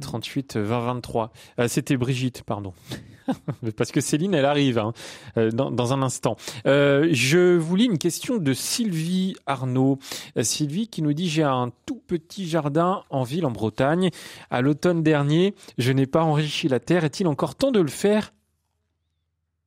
[0.00, 1.32] 38 20 23.
[1.68, 2.72] C'était Brigitte, pardon.
[3.76, 4.92] Parce que Céline, elle arrive hein,
[5.36, 6.36] euh, dans, dans, un instant.
[6.66, 9.98] Euh, je vous lis une question de Sylvie Arnaud.
[10.42, 11.70] Sylvie qui nous dit j'ai un
[12.18, 14.10] petit jardin en ville en Bretagne.
[14.50, 17.04] À l'automne dernier, je n'ai pas enrichi la terre.
[17.04, 18.32] Est-il encore temps de le faire?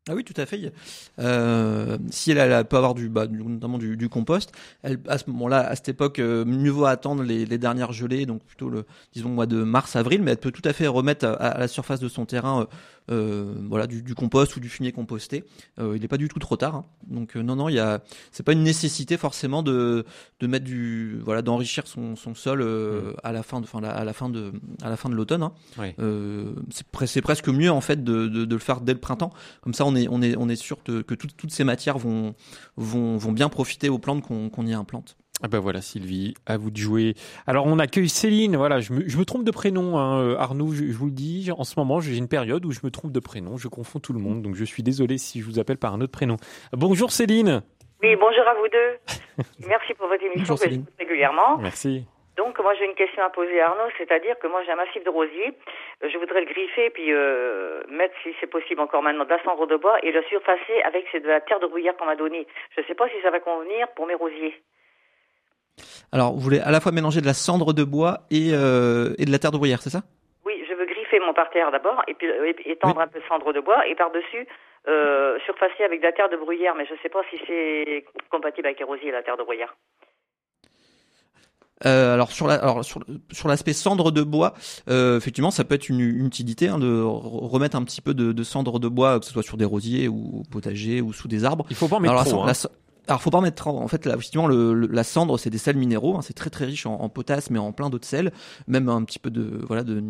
[0.10, 0.72] Ah oui, tout à fait.
[1.20, 5.68] Euh, si elle, elle, peut avoir du, bah, notamment du, compost, elle, à ce moment-là,
[5.68, 9.48] à cette époque, euh, mieux vaut attendre les, dernières gelées, donc plutôt le, disons, mois
[9.48, 12.26] de mars-avril, mais elle peut tout à fait remettre à, à la surface de son
[12.26, 12.68] terrain
[13.10, 15.43] euh, voilà du, du, compost ou du fumier composté.
[15.80, 16.76] Euh, il n'est pas du tout trop tard.
[16.76, 16.86] Hein.
[17.08, 20.06] Donc euh, non non, il a c'est pas une nécessité forcément de
[20.39, 23.13] de mettre du voilà d'enrichir son, son sol mmh.
[23.24, 25.43] à la fin de fin à la fin de à la fin de l'automne.
[25.43, 25.54] Hein.
[27.02, 29.32] c'est presque mieux en fait de, de, de, le faire dès le printemps.
[29.62, 32.36] Comme ça on est on est on est sûr que toutes toutes ces matières vont
[32.76, 35.17] vont vont bien profiter aux plantes qu'on qu'on y implante.
[35.43, 37.13] Ah ben voilà Sylvie, à vous de jouer.
[37.45, 40.73] Alors on accueille Céline, voilà, je me, je me trompe de prénom, hein, euh, Arnaud,
[40.73, 43.19] je, vous le dis, en ce moment j'ai une période où je me trompe de
[43.19, 45.93] prénom, je confonds tout le monde, donc je suis désolé si je vous appelle par
[45.93, 46.38] un autre prénom.
[46.73, 47.62] Bonjour Céline
[48.02, 49.45] Oui, bonjour à vous deux.
[49.67, 51.60] Merci pour votre émission que j'écoute régulièrement.
[51.60, 52.08] Merci.
[52.36, 55.04] Donc moi j'ai une question à poser à Arnaud, c'est-à-dire que moi j'ai un massif
[55.04, 55.54] de rosier,
[56.04, 59.43] euh, je voudrais le griffer puis euh, mettre si c'est possible encore maintenant de la
[59.43, 62.47] cendre de bois et le surfacer avec de la terre de bruyère qu'on m'a donnée.
[62.76, 64.56] Je ne sais pas si ça va convenir pour mes rosiers.
[66.12, 69.26] Alors, vous voulez à la fois mélanger de la cendre de bois et, euh, et
[69.26, 70.04] de la terre de bruyère, c'est ça?
[70.46, 72.28] Oui, je veux griffer mon parterre d'abord et puis
[72.66, 74.48] étendre un peu de cendre de bois et par-dessus
[74.88, 78.06] euh, surfacer avec de la terre de bruyère, mais je ne sais pas si c'est
[78.32, 79.76] compatible avec les rosiers, la terre de bruyère.
[81.86, 84.54] Euh, alors sur la, alors sur, sur l'aspect cendre de bois,
[84.90, 88.32] euh, effectivement, ça peut être une, une utilité hein, de remettre un petit peu de,
[88.32, 91.46] de, cendre de bois, que ce soit sur des rosiers ou potagers ou sous des
[91.46, 91.68] arbres.
[91.70, 92.44] Il faut pas en mettre trop.
[92.44, 92.54] Hein.
[93.08, 96.17] Alors, faut pas mettre en fait là, effectivement le, la cendre, c'est des sels minéraux,
[96.17, 98.34] hein, c'est très très riche en, en, potasse, mais en plein d'autres sels,
[98.67, 100.04] même un petit peu de voilà de,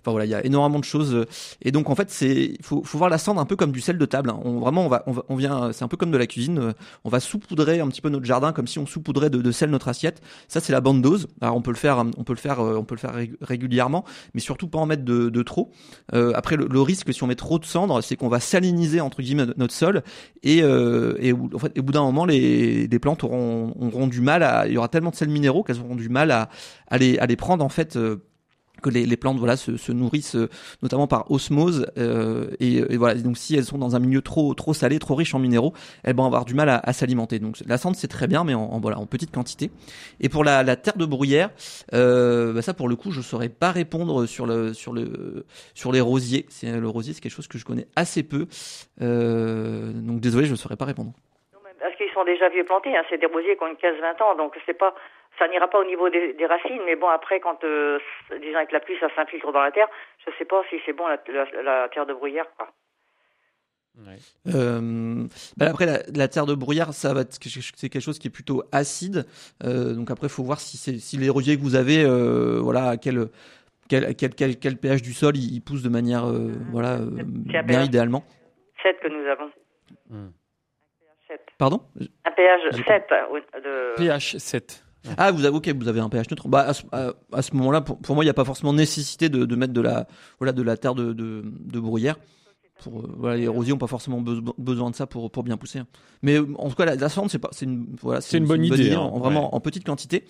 [0.00, 1.26] enfin voilà, il y a énormément de choses.
[1.62, 3.98] Et donc en fait, c'est faut, faut voir la cendre un peu comme du sel
[3.98, 4.30] de table.
[4.30, 4.40] Hein.
[4.44, 6.72] On vraiment on va on, va, on vient, c'est un peu comme de la cuisine.
[7.04, 9.70] On va saupoudrer un petit peu notre jardin comme si on saupoudrait de, de sel
[9.70, 10.22] notre assiette.
[10.48, 11.28] Ça c'est la bande dose.
[11.40, 14.40] Alors on peut le faire, on peut le faire, on peut le faire régulièrement, mais
[14.40, 15.72] surtout pas en mettre de, de trop.
[16.14, 19.00] Euh, après le, le, risque si on met trop de cendre, c'est qu'on va saliniser
[19.00, 20.02] entre guillemets notre sol
[20.42, 21.48] et euh, et au
[21.82, 25.28] bout d'un moment les, plantes auront, du mal à, il y aura tellement de sels
[25.28, 26.48] minéraux qu'elles auront du mal à,
[26.88, 27.96] à, les, à les prendre en fait.
[27.96, 28.24] Euh,
[28.82, 30.48] que les, les, plantes voilà se, se, nourrissent euh,
[30.80, 33.14] notamment par osmose euh, et, voilà.
[33.20, 36.16] Donc si elles sont dans un milieu trop trop salé trop riche en minéraux elles
[36.16, 37.40] vont avoir du mal à, s'alimenter.
[37.40, 39.70] Donc la cendre c'est très bien mais en, voilà en petite quantité.
[40.18, 41.50] Et pour la, terre de bruyère
[41.92, 46.00] bah ça pour le coup je saurais pas répondre sur le sur le sur les
[46.00, 46.46] rosiers.
[46.48, 48.46] C'est le rosier c'est quelque chose que je connais assez peu.
[48.98, 51.12] Donc désolé je ne saurais pas répondre
[51.80, 54.34] parce qu'ils sont déjà vieux plantés hein, c'est des rosiers qui ont une 15-20 ans
[54.34, 54.94] donc c'est pas
[55.38, 57.98] ça n'ira pas au niveau des, des, racines, mais bon, après, quand, euh,
[58.40, 59.88] disons, avec la pluie, ça s'infiltre dans la terre,
[60.24, 62.68] je ne sais pas si c'est bon la, la, la, terre de bruyère, quoi.
[63.98, 64.18] Ouais.
[64.54, 68.30] Euh, bah après la, la, terre de bruyère, ça va c'est quelque chose qui est
[68.30, 69.26] plutôt acide.
[69.64, 72.60] Euh, donc après, il faut voir si c'est si les rosiers que vous avez, euh,
[72.62, 73.26] voilà, quel
[73.88, 76.98] quel, quel quel, quel pH du sol il, il pousse de manière, euh, voilà,
[77.64, 78.24] bien idéalement.
[78.82, 79.50] 7 que nous avons.
[80.08, 80.28] Mmh.
[81.60, 81.82] Pardon
[82.24, 83.04] Un pH 7
[83.62, 83.94] de...
[83.98, 84.82] pH 7.
[85.18, 86.48] Ah, vous avez, ok, vous avez un pH neutre.
[86.48, 88.72] Bah, à ce, à, à ce moment-là, pour, pour, moi, il n'y a pas forcément
[88.72, 90.06] nécessité de, de, mettre de la,
[90.38, 92.16] voilà, de la terre de, de, de bruyère.
[92.82, 95.58] Pour, euh, voilà, les rosiers n'ont pas forcément be besoin de ça pour, pour bien
[95.58, 95.82] pousser.
[96.22, 98.64] Mais en tout cas, la, la cendre, c'est pas, c'est une, voilà, c'est une, bonne
[98.64, 99.54] idée, idée hein, en, vraiment ouais.
[99.54, 100.24] en petite quantité.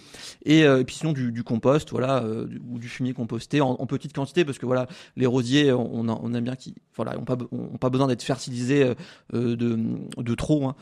[0.44, 3.60] Et, euh, et, puis sinon du, du compost, voilà, euh, du, ou du fumier composté
[3.60, 7.16] en, en, petite quantité, parce que voilà, les rosiers, on, on aime bien qu'ils, voilà,
[7.16, 8.94] ont pas, ont pas besoin d'être fertilisés
[9.32, 9.78] euh, de,
[10.16, 10.66] de trop.
[10.66, 10.74] Hein.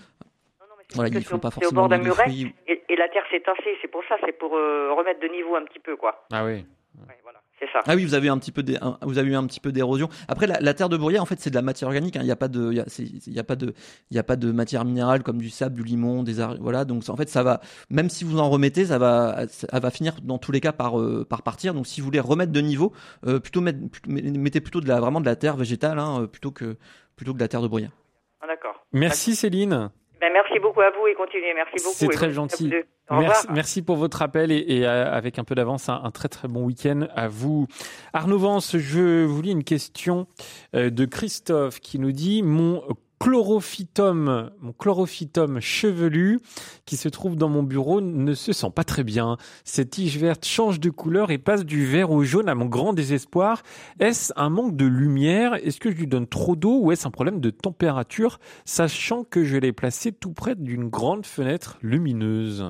[0.95, 2.25] Voilà, ils font pas forcément au bord d'un muret
[2.67, 5.55] et, et, la terre s'est tassée, c'est pour ça, c'est pour euh, remettre de niveau
[5.55, 6.27] un petit peu, quoi.
[6.33, 6.65] Ah oui.
[7.07, 7.81] Ouais, voilà, c'est ça.
[7.87, 9.71] Ah oui, vous avez eu un petit peu, un, vous avez eu un petit peu
[9.71, 10.09] d'érosion.
[10.27, 12.15] Après, la, la, terre de bruyère, en fait, c'est de la matière organique.
[12.15, 12.25] Il hein.
[12.25, 13.75] n'y a pas de, il y, y, a pas de,
[14.11, 16.85] il y a pas de matière minérale comme du sable, du limon, des voilà.
[16.85, 20.15] Donc en fait, ça va, même si vous en remettez, ça va, ça va finir
[20.23, 21.75] dans tous les cas par, euh, par partir.
[21.75, 22.93] Donc si vous voulez remettre de niveau,
[23.27, 26.77] euh, plutôt mettre, mettez plutôt de la, vraiment de la terre végétale, hein, plutôt que,
[27.15, 27.93] plutôt que de la terre de bruyère.
[28.41, 28.85] Ah, D'accord.
[28.93, 29.91] Merci Céline.
[30.21, 31.55] Ben, merci beaucoup à vous et continuez.
[31.55, 31.97] Merci beaucoup.
[31.97, 32.73] C'est très gentil.
[33.11, 36.29] Merci, merci, pour votre appel et, et euh, avec un peu d'avance, un, un, très
[36.29, 37.67] très bon week-end à vous.
[38.13, 40.27] Arnaud Vance, je vous lis une question
[40.75, 42.83] euh, de Christophe qui nous dit Mon
[43.19, 46.41] chlorophytum, mon chlorophytum chevelu
[46.87, 49.37] qui se trouve dans mon bureau ne se sent pas très bien.
[49.65, 52.93] Cette tige verte change de couleur et passe du vert au jaune à mon grand
[52.93, 53.63] désespoir.
[53.99, 55.55] Est-ce un manque de lumière?
[55.55, 58.39] Est-ce que je lui donne trop d'eau ou est-ce un problème de température?
[58.65, 62.65] Sachant que je l'ai placé tout près d'une grande fenêtre lumineuse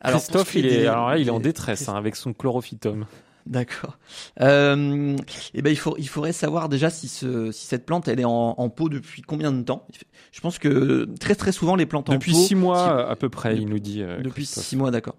[0.00, 3.06] alors, Christophe, il est, alors là, il est en détresse hein, avec son chlorophytum.
[3.48, 3.96] D'accord.
[4.42, 5.16] Euh,
[5.54, 8.24] et ben il faut, il faudrait savoir déjà si, ce, si cette plante elle est
[8.24, 9.86] en, en, pot depuis combien de temps?
[10.32, 12.38] Je pense que très très souvent les plantes depuis en pot.
[12.38, 14.02] Depuis six mois à peu près, il nous dit.
[14.02, 15.16] Euh, depuis six mois, d'accord.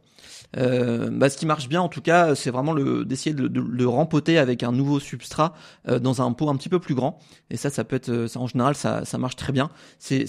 [0.58, 3.62] Euh, bah, ce qui marche bien en tout cas, c'est vraiment le d'essayer de, de,
[3.62, 5.54] le rempoter avec un nouveau substrat
[5.88, 7.20] euh, dans un pot un petit peu plus grand.
[7.50, 9.70] Et ça, ça peut être, ça, en général, ça, marche très bien.
[10.00, 10.26] C'est,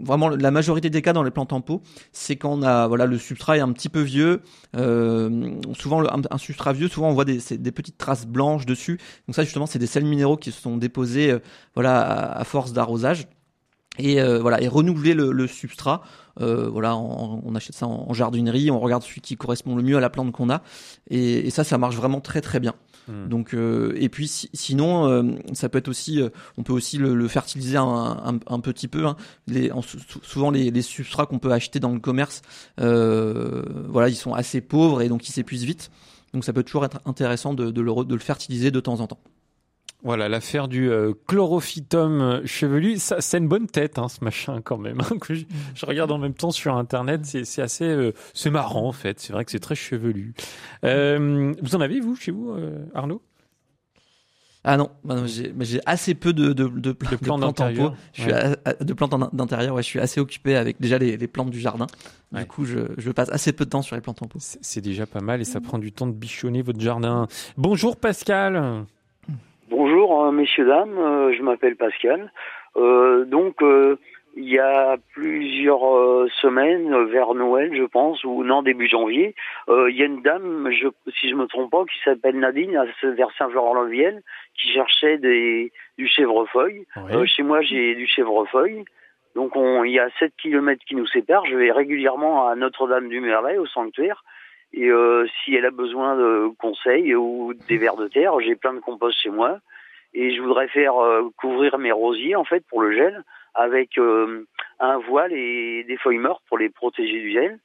[0.00, 3.18] vraiment la majorité des cas dans les plantes en pot, c'est quand a voilà le
[3.18, 4.42] substrat est un petit peu vieux.
[4.76, 7.38] Euh, souvent un, substrat vieux, souvent on voit des,
[7.72, 8.98] petites traces blanches dessus.
[9.26, 11.38] Donc ça justement, c'est des sels minéraux qui se sont déposés euh,
[11.74, 13.26] voilà à force d'arrosage
[13.98, 16.02] et euh, voilà et renouveler le, le substrat
[16.40, 19.82] euh, voilà on, on, achète ça en, en, jardinerie on regarde celui qui correspond le
[19.82, 20.62] mieux à la plante qu'on a
[21.08, 22.74] et, et, ça ça marche vraiment très très bien
[23.08, 23.28] mmh.
[23.28, 26.98] donc euh, et puis si, sinon euh, ça peut être aussi euh, on peut aussi
[26.98, 29.16] le, le fertiliser un, un, un, petit peu hein.
[29.46, 29.82] les, en,
[30.22, 32.42] souvent les, les substrats qu'on peut acheter dans le commerce
[32.80, 35.90] euh, voilà ils sont assez pauvres et donc ils s'épuisent vite
[36.32, 39.06] donc ça peut toujours être intéressant de, de, le, de le fertiliser de temps en
[39.06, 39.20] temps
[40.04, 44.76] voilà, l'affaire du euh, chlorophytum chevelu, ça, c'est une bonne tête, hein, ce machin quand
[44.76, 45.00] même.
[45.00, 48.50] Hein, que je, je, regarde en même temps sur Internet, c'est, c'est assez, euh, c'est
[48.50, 49.18] marrant en fait.
[49.18, 50.34] C'est vrai que c'est très chevelu.
[50.84, 53.22] Euh, vous en avez vous chez vous, euh, Arnaud?
[54.66, 57.92] Ah non, bah non j'ai, j'ai assez peu de, de, de, de plantes d'intérieur.
[57.92, 58.56] En je suis ouais.
[58.64, 59.74] à, de plantes d'intérieur.
[59.74, 61.86] Ouais, je suis assez occupé avec déjà les, les plantes du jardin.
[62.32, 62.46] Du ouais.
[62.46, 64.38] coup, je, je, passe assez peu de temps sur les plantes en pot.
[64.40, 67.26] C'est, c'est déjà pas mal et ça prend du temps de bichonner votre jardin.
[67.58, 68.86] Bonjour Pascal.
[69.70, 72.30] Bonjour, euh, messieurs, dames, euh, je m'appelle Pascal.
[72.76, 73.96] Euh, donc, euh,
[74.36, 79.34] il y a plusieurs euh, semaines, vers Noël, je pense, ou non, début janvier,
[79.68, 83.30] il y a une dame, je, si je me trompe pas, qui s'appelle Nadine, vers
[83.38, 84.20] Saint-Florent-la-Vienne,
[84.54, 86.86] qui cherchait des, du chèvrefeuille.
[86.96, 87.26] Oui.
[87.26, 88.84] chez moi, j'ai du chèvrefeuille.
[89.34, 91.46] Donc, on, il y a 7 kilomètres qui nous séparent.
[91.46, 94.24] Je vais régulièrement à Notre-Dame-du-Merlet, au sanctuaire.
[94.76, 98.74] Et euh, si elle a besoin de conseils ou des vers de terre, j'ai plein
[98.74, 99.58] de compost chez moi.
[100.14, 103.22] Et je voudrais faire euh, couvrir mes rosiers, en fait, pour le gel,
[103.54, 104.44] avec euh,
[104.80, 107.58] un voile et des feuilles mortes pour les protéger du gel.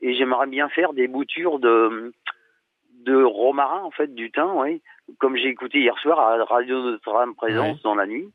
[0.00, 2.12] Et j'aimerais bien faire des boutures de,
[3.04, 4.82] de romarin, en fait, du thym, oui.
[5.18, 7.80] Comme j'ai écouté hier soir à Radio Notre-Dame Présence ouais.
[7.84, 8.28] dans la nuit.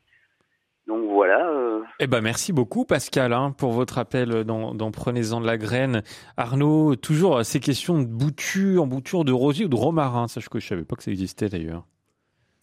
[0.88, 1.80] Donc voilà.
[2.00, 6.02] Eh ben merci beaucoup Pascal hein, pour votre appel dans, dans Prenez-en de la graine.
[6.36, 10.66] Arnaud, toujours ces questions de bouture, bouture de rosier ou de romarin, sache que je
[10.66, 11.86] savais pas que ça existait d'ailleurs.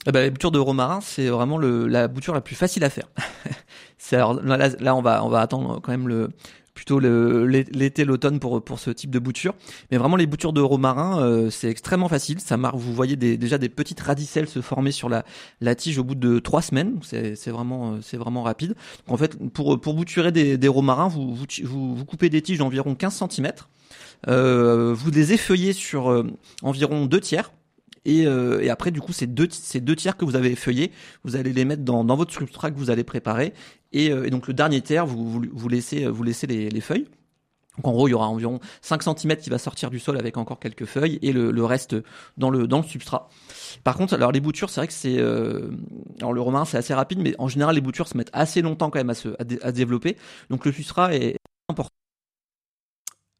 [0.08, 2.90] Eh ben, la bouture de romarin, c'est vraiment le, la bouture la plus facile à
[2.90, 3.08] faire.
[3.98, 6.30] c'est alors là, là, on va on va attendre quand même le
[6.80, 9.54] plutôt l'été, l'automne pour pour ce type de bouture.
[9.92, 12.40] Mais vraiment les boutures de romarin, euh, c'est extrêmement facile.
[12.40, 15.26] Ça marque, vous voyez des, déjà des petites radicelles se former sur la
[15.60, 16.98] la tige au bout de trois semaines.
[17.02, 18.76] C'est c'est vraiment c'est vraiment rapide.
[19.10, 22.96] En fait, pour pour bouturer des, des romarins, vous, vous vous coupez des tiges d'environ
[22.96, 23.52] 15 cm.
[24.30, 26.24] Euh, vous les effeuillez sur euh,
[26.62, 27.52] environ deux tiers
[28.10, 30.92] et, euh, et, après, du coup, ces deux, tiers que vous avez feuillés,
[31.24, 33.54] vous allez les mettre dans, votre substrat que vous allez préparer.
[33.92, 37.08] Et, euh, donc, le dernier tiers, vous, laissez, laissez les, les feuilles.
[37.78, 40.36] Donc en gros, il y aura environ 5 cm qui va sortir du sol avec
[40.36, 41.96] encore quelques feuilles et le, reste
[42.36, 43.30] dans le, substrat.
[43.86, 45.70] Par contre, alors les boutures, c'est vrai que c'est euh,
[46.18, 48.90] alors le romain c'est assez rapide, mais en général les boutures se mettent assez longtemps
[48.90, 49.30] quand même à se
[49.72, 50.18] développer.
[50.50, 51.38] Donc le substrat est
[51.70, 51.96] important.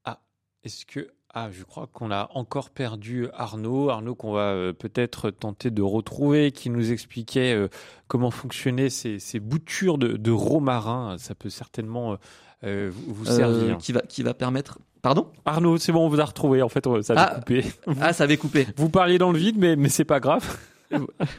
[0.06, 0.22] Ah,
[0.64, 3.90] est-ce que ah, je crois qu'on a encore perdu Arnaud.
[3.90, 7.68] Arnaud qu'on va euh, peut-être tenter de retrouver, qui nous expliquait euh,
[8.08, 11.18] comment fonctionnaient ces, ces boutures de, de romarin.
[11.20, 12.18] Ça peut certainement
[12.64, 13.78] euh, vous, servir.
[13.78, 14.80] qui, va, qui va permettre...
[15.04, 15.28] Pardon?
[15.46, 16.64] Arnaud, c'est bon, on vous a retrouvé.
[16.64, 17.64] En fait, ça avait ah, coupé.
[18.02, 18.68] Ah, ça avait coupé.
[18.76, 20.58] Vous parliez dans le vide, mais, mais c'est pas grave.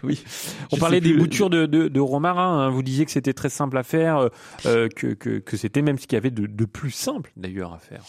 [0.04, 0.22] oui.
[0.70, 2.60] On Je parlait des boutures de, de, de romarin.
[2.60, 2.70] Hein.
[2.70, 4.30] Vous disiez que c'était très simple à faire,
[4.62, 7.78] que, que, que c'était même ce qu'il y avait de, de plus simple d'ailleurs à
[7.78, 8.02] faire.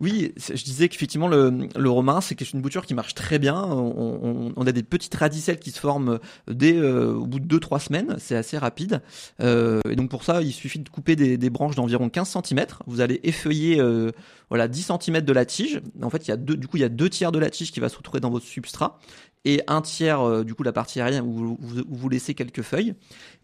[0.00, 3.62] Oui, je disais qu'effectivement le, le romarin c'est une bouture qui marche très bien.
[3.64, 8.16] On, a des petites radicelles qui se forment dès euh, au bout de 2-3 semaines,
[8.18, 9.02] c'est assez rapide.
[9.40, 12.66] Euh, et donc pour ça, il suffit de couper des, branches d'environ 15 cm.
[12.86, 14.10] Vous allez effeuiller euh,
[14.48, 15.80] voilà 10 cm de la tige.
[16.02, 17.48] En fait, il y a deux, du coup il y a deux tiers de la
[17.48, 18.98] tige qui va se retrouver dans votre substrat
[19.44, 22.62] et un tiers euh, du coup la partie aérienne où vous, où vous laissez quelques
[22.62, 22.94] feuilles.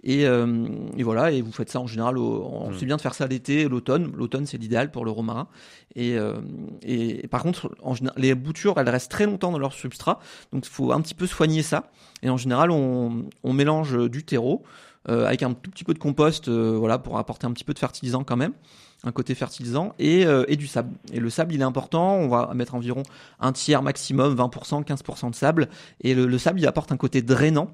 [0.02, 2.78] Et, euh, et, voilà et vous faites ça en général au, on mmh.
[2.78, 4.10] sait bien de faire ça l'été l'automne.
[4.16, 5.48] L'automne c'est l'idéal pour le romarin.
[5.94, 6.40] Et, euh,
[6.82, 10.20] et, par contre en général, les boutures elles restent très longtemps dans leur substrat.
[10.52, 11.90] Donc il faut un petit peu soigner ça.
[12.22, 14.62] Et en général on, on mélange du terreau
[15.08, 17.78] euh, avec un tout petit peu de compost voilà pour apporter un petit peu de
[17.78, 18.52] fertilisant quand même
[19.04, 20.90] un côté fertilisant et, euh, et, du sable.
[21.12, 22.16] Et le sable, il est important.
[22.16, 23.02] On va mettre environ
[23.38, 25.68] un tiers maximum, 20%, 15% de sable.
[26.02, 27.70] Et le, le, sable, il apporte un côté drainant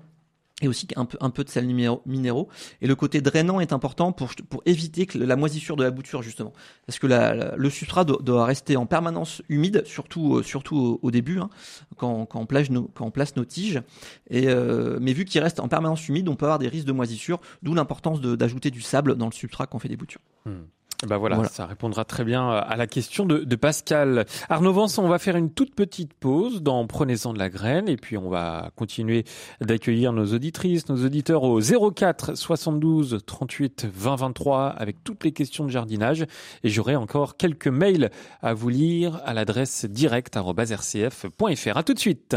[0.62, 2.48] et aussi un peu, un peu de sel minéraux.
[2.80, 6.22] Et le côté drainant est important pour, pour éviter que la moisissure de la bouture,
[6.22, 6.54] justement.
[6.86, 11.50] Parce que le substrat doit, rester en permanence humide, surtout, euh, surtout au, début, hein,
[11.96, 13.82] quand, quand, on place nos, quand on place nos tiges.
[14.30, 16.92] Et, euh, mais vu qu'il reste en permanence humide, on peut avoir des risques de
[16.92, 20.22] moisissure, d'où l'importance d'ajouter du sable dans le substrat quand on fait des boutures.
[20.46, 20.62] Hmm.
[21.06, 24.24] Ben voilà, voilà, ça répondra très bien à la question de, de Pascal.
[24.48, 27.96] Arnaud Vance, on va faire une toute petite pause dans Prenez-en de la graine et
[27.96, 29.24] puis on va continuer
[29.60, 35.64] d'accueillir nos auditrices, nos auditeurs au 04 72 38 20 23 avec toutes les questions
[35.64, 36.24] de jardinage
[36.62, 41.76] et j'aurai encore quelques mails à vous lire à l'adresse direct@rcf.fr.
[41.76, 42.36] À tout de suite.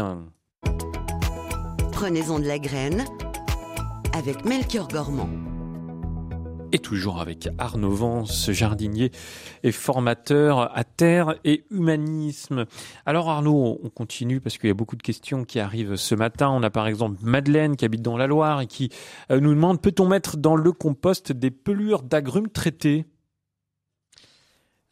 [1.92, 3.04] Prenez-en de la graine
[4.12, 5.49] avec Melchior Gormand
[6.72, 9.10] et toujours avec Arnaud Vance, jardinier
[9.62, 12.66] et formateur à terre et humanisme.
[13.06, 16.48] Alors Arnaud, on continue parce qu'il y a beaucoup de questions qui arrivent ce matin.
[16.50, 18.90] On a par exemple Madeleine qui habite dans la Loire et qui
[19.30, 23.06] euh, nous demande peut-on mettre dans le compost des pelures d'agrumes traitées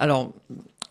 [0.00, 0.32] alors,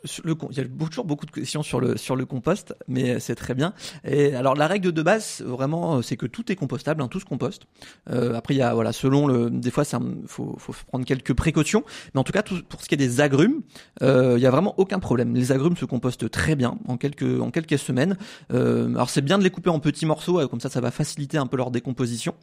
[0.04, 3.56] il y a toujours beaucoup de questions sur le sur le compost, mais c'est très
[3.56, 3.74] bien.
[4.04, 7.26] Et alors la règle de base, vraiment, c'est que tout est compostable, hein, tout se
[7.26, 7.64] composte.
[8.10, 11.34] Euh, après, il y a voilà, selon le, des fois, ça faut faut prendre quelques
[11.34, 13.62] précautions, mais en tout cas, tout, pour ce qui est des agrumes,
[14.04, 15.34] euh, il y a vraiment aucun problème.
[15.34, 18.18] Les agrumes se compostent très bien en quelques en quelques semaines.
[18.54, 20.92] Euh, alors c'est bien de les couper en petits morceaux, euh, comme ça, ça va
[20.92, 22.36] faciliter un peu leur décomposition.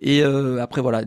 [0.00, 1.02] Et euh, après voilà,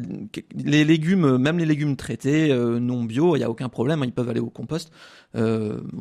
[0.56, 4.06] les légumes, même les légumes traités euh, non bio, il y a aucun problème, hein,
[4.06, 4.92] ils peuvent aller au compost.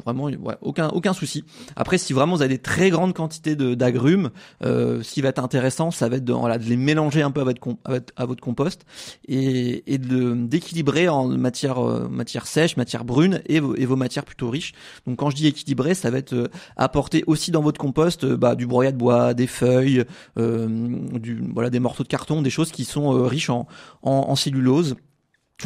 [0.04, 1.44] Vraiment, ouais, aucun aucun souci.
[1.76, 4.30] Après, si vraiment vous avez des très grandes quantités d'agrumes,
[4.64, 7.30] euh, ce qui va être intéressant, ça va être de, voilà, de les mélanger un
[7.30, 8.84] peu à votre, compost
[9.28, 14.24] et, et d'équilibrer en matière euh, matière sèche, matière brune et vos, et vos matières
[14.24, 14.72] plutôt riches.
[15.06, 18.36] Donc quand je dis équilibrer, ça va être euh, apporter aussi dans votre compost euh,
[18.36, 20.04] bah, du broyat de bois, des feuilles,
[20.38, 20.66] euh,
[21.18, 23.66] du voilà des morceaux de carton, des choses qui sont riches en,
[24.02, 24.96] en, en cellulose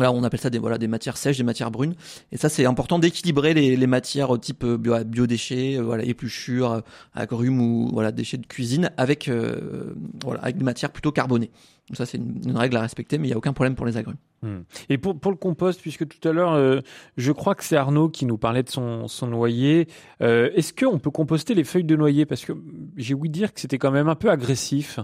[0.00, 1.94] on appelle ça des voilà des matières sèches, des matières brunes.
[2.32, 6.72] Et ça, c'est important d'équilibrer les, les, matières type euh, bio, biodéchets, euh, voilà, épluchures,
[6.72, 6.80] euh,
[7.14, 11.50] agrumes ou voilà déchets de cuisine avec euh, voilà avec des matières plutôt carbonées.
[11.92, 14.16] Ça, c'est une, règle à respecter, mais il y a aucun problème pour les agrumes.
[14.42, 14.56] Mmh.
[14.88, 16.80] Et pour pour le compost, puisque tout à l'heure, euh,
[17.16, 19.86] je crois que c'est Arnaud qui nous parlait de son son noyer.
[20.20, 22.26] Euh, Est-ce qu'on peut composter les feuilles de noyer?
[22.26, 22.52] Parce que
[22.96, 24.98] j'ai ouï dire que c'était quand même un peu agressif.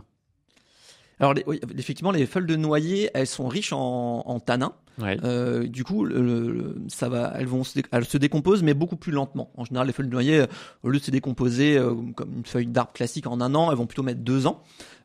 [1.20, 1.34] Alors,
[1.78, 4.74] effectivement, les feuilles de noyer, elles sont riches en, en tanins.
[5.00, 9.10] Euh, du coup, le, ça va, elles vont, se, elles se décomposent, mais beaucoup plus
[9.12, 9.50] lentement.
[9.56, 10.44] En général, les feuilles de noyer,
[10.82, 13.78] au lieu de se décomposer euh, comme une feuille d'arbre classique en un an, elles
[13.78, 14.62] vont plutôt mettre deux ans.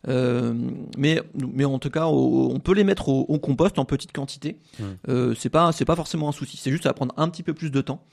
[0.08, 0.54] Euh,
[0.98, 4.60] mais, mais en tout cas, on peut les mettre au, au compost en petite quantité.
[4.80, 4.84] Mmh.
[5.10, 6.58] Euh, c'est pas, c'est pas forcément un souci.
[6.58, 8.03] C'est juste, ça va prendre un petit peu plus de temps.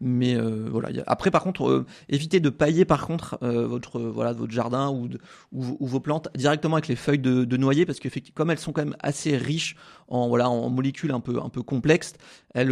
[0.00, 0.88] Mais euh, voilà.
[1.06, 5.08] Après, par contre, euh, évitez de pailler par contre euh, votre voilà votre jardin ou,
[5.52, 8.96] vos plantes directement avec les feuilles de, noyer parce que comme elles sont quand même
[9.00, 9.76] assez riches
[10.08, 12.14] en voilà en molécules un peu un complexes,
[12.54, 12.68] elles,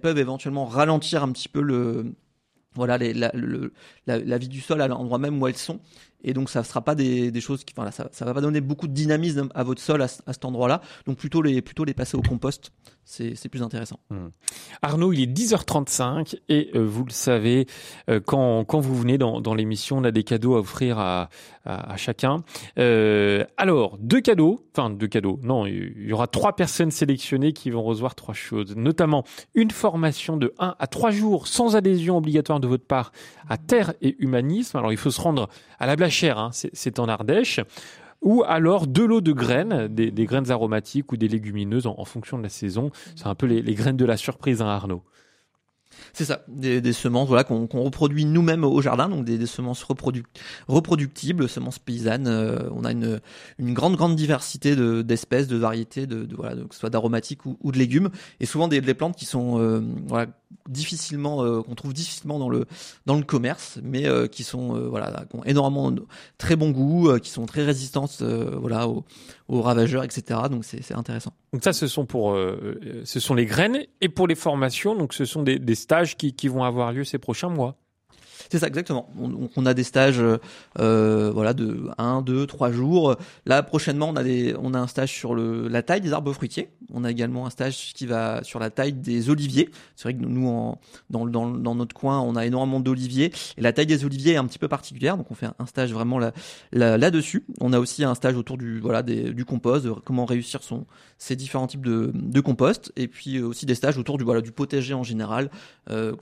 [0.00, 2.14] peuvent éventuellement ralentir un petit peu
[2.74, 5.80] voilà la, vie du sol à l'endroit même où elles sont
[6.24, 8.60] et donc ça ne sera pas des, choses qui, enfin, ça, ça va pas donner
[8.60, 10.80] beaucoup de dynamisme à votre sol à, cet endroit-là.
[11.06, 12.72] Donc plutôt les, plutôt les passer au compost,
[13.04, 14.00] c'est plus intéressant.
[14.10, 14.28] Mmh.
[14.82, 17.66] Arnaud, il est 10h35 et euh, vous le savez,
[18.08, 21.28] euh, quand, quand vous venez dans, l'émission, on a des cadeaux à offrir à,
[21.64, 22.42] à, chacun.
[22.78, 27.70] Euh, alors, deux cadeaux, enfin deux cadeaux, non, il y aura trois personnes sélectionnées qui
[27.70, 32.60] vont recevoir trois choses, notamment une formation de 1 à 3 jours sans adhésion obligatoire
[32.60, 33.12] de votre part
[33.48, 34.76] à Terre et Humanisme.
[34.78, 35.48] Alors il faut se rendre
[35.78, 37.60] à la Hein, c'est en Ardèche
[38.24, 42.42] ou alors de l'eau de graines, des, graines aromatiques ou des légumineuses en, fonction de
[42.42, 42.90] la saison.
[43.14, 45.02] C'est un peu les, graines de la surprise, hein, Arnaud.
[46.12, 49.82] C'est ça, des, semences voilà qu'on qu reproduit nous-mêmes au jardin, donc des, des semences
[49.84, 50.26] reproduc
[50.66, 52.26] reproductibles, semences paysannes.
[52.26, 53.20] Euh, on a une,
[53.60, 58.10] grande grande diversité d'espèces, de, variétés, de, voilà, que ce soit d'aromatiques ou, de légumes,
[58.40, 59.82] et souvent des, plantes qui sont euh,
[60.68, 62.66] difficilement euh, qu'on trouve difficilement dans le
[63.06, 65.94] dans le commerce mais euh, qui sont euh, voilà qui ont énormément
[66.38, 69.04] très bon goût qui sont très résistantes voilà aux,
[69.60, 71.32] ravageurs etc donc c'est intéressant.
[71.52, 72.36] Donc ça ce sont pour
[73.04, 74.96] ce sont les graines et pour les formations.
[74.96, 77.76] Donc ce sont des, stages qui vont avoir lieu ces prochains mois
[78.50, 79.08] c'est ça, exactement.
[79.18, 80.22] On, on, a des stages,
[80.78, 83.16] euh, voilà, de 1, 2, 3 jours.
[83.46, 86.32] Là, prochainement, on a des, on a un stage sur le, la taille des arbres
[86.32, 86.70] fruitiers.
[86.92, 89.70] On a également un stage qui va sur la taille des oliviers.
[89.96, 90.76] C'est vrai que nous,
[91.10, 93.32] dans, dans, dans notre coin, on a énormément d'oliviers.
[93.56, 95.16] Et la taille des oliviers est un petit peu particulière.
[95.16, 96.32] Donc, on fait un stage vraiment là,
[96.72, 97.44] là, là-dessus.
[97.60, 100.86] On a aussi un stage autour du, voilà, du compost, comment réussir son,
[101.18, 102.92] ces différents types de, de compost.
[102.96, 105.50] Et puis aussi des stages autour du, voilà, du potager en général.
[105.90, 106.14] Euh,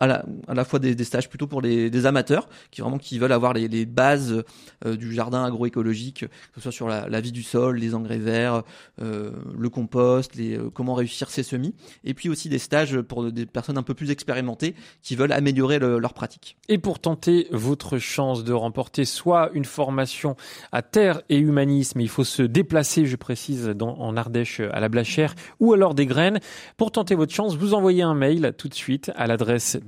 [0.00, 2.98] à, la, à la fois des, des stages plutôt pour des, des, amateurs qui vraiment
[2.98, 4.44] qui veulent avoir les, bases
[4.86, 8.62] euh, du jardin agroécologique, que ce soit sur la, vie du sol, les engrais verts,
[9.00, 11.74] euh, le compost, les, euh, comment réussir ses semis,
[12.04, 15.78] et puis aussi des stages pour des personnes un peu plus expérimentées qui veulent améliorer
[15.78, 16.56] le, leur pratique.
[16.68, 20.36] Et pour tenter votre chance de remporter soit une formation
[20.72, 25.34] à terre et humanisme, il faut se déplacer, je précise, en Ardèche à la Blachère,
[25.60, 26.40] ou alors des graines.
[26.76, 29.78] Pour tenter votre chance, vous envoyez un mail tout de suite à l'adresse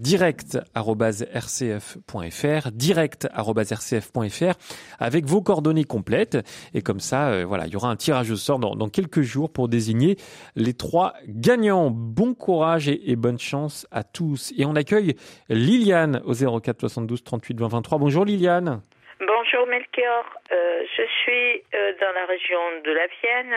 [1.46, 4.54] direct@rcf.fr, direct@rcf.fr
[4.98, 6.38] avec vos coordonnées complètes
[6.74, 9.52] et comme ça euh, voilà, il y aura un tirage au sort dans, quelques jours
[9.52, 10.16] pour désigner
[10.54, 11.90] les trois gagnants.
[11.90, 15.16] Bon courage et, bonne chance à tous et on accueille
[15.48, 17.98] Liliane au 04 72 38 20 23.
[17.98, 18.82] Bonjour Liliane.
[19.18, 23.54] Bonjour Melchior, euh, je suis euh, dans la région de la Vienne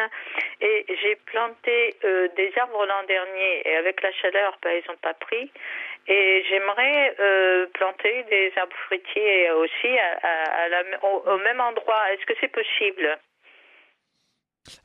[0.61, 1.95] et j'ai planté
[2.37, 5.51] des arbres l'an dernier et avec la chaleur, ben, ils n'ont pas pris.
[6.11, 12.01] Et j'aimerais euh, planter des arbres fruitiers aussi à, à, la, au, au même endroit.
[12.11, 13.15] Est-ce que c'est possible?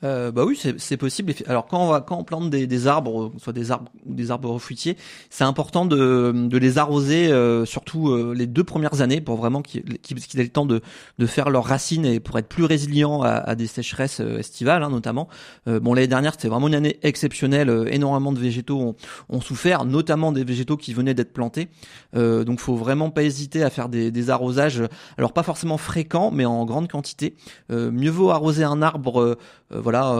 [0.02, 1.34] Euh, bah oui, c'est possible.
[1.46, 4.58] Alors quand on va quand on plante des, des arbres, soit des arbres des arbres
[4.58, 4.96] fruitiers,
[5.30, 9.62] c'est important de, de les arroser, euh, surtout euh, les deux premières années, pour vraiment
[9.62, 10.80] qu'ils qu aient le temps de,
[11.18, 14.82] de faire leurs racines et pour être plus résilients à, à des sécheresses euh, estivales,
[14.82, 15.28] hein, notamment.
[15.68, 17.88] Euh, bon, l'année dernière, c'était vraiment une année exceptionnelle.
[17.90, 18.96] énormément de végétaux ont,
[19.28, 21.68] ont, souffert, notamment des végétaux qui venaient d'être plantés.
[22.14, 24.82] donc, faut vraiment pas hésiter à faire des, des, arrosages.
[25.18, 27.36] Alors pas forcément fréquents, mais en grande quantité.
[27.70, 29.36] mieux vaut arroser un arbre
[29.74, 30.14] euh, voilà,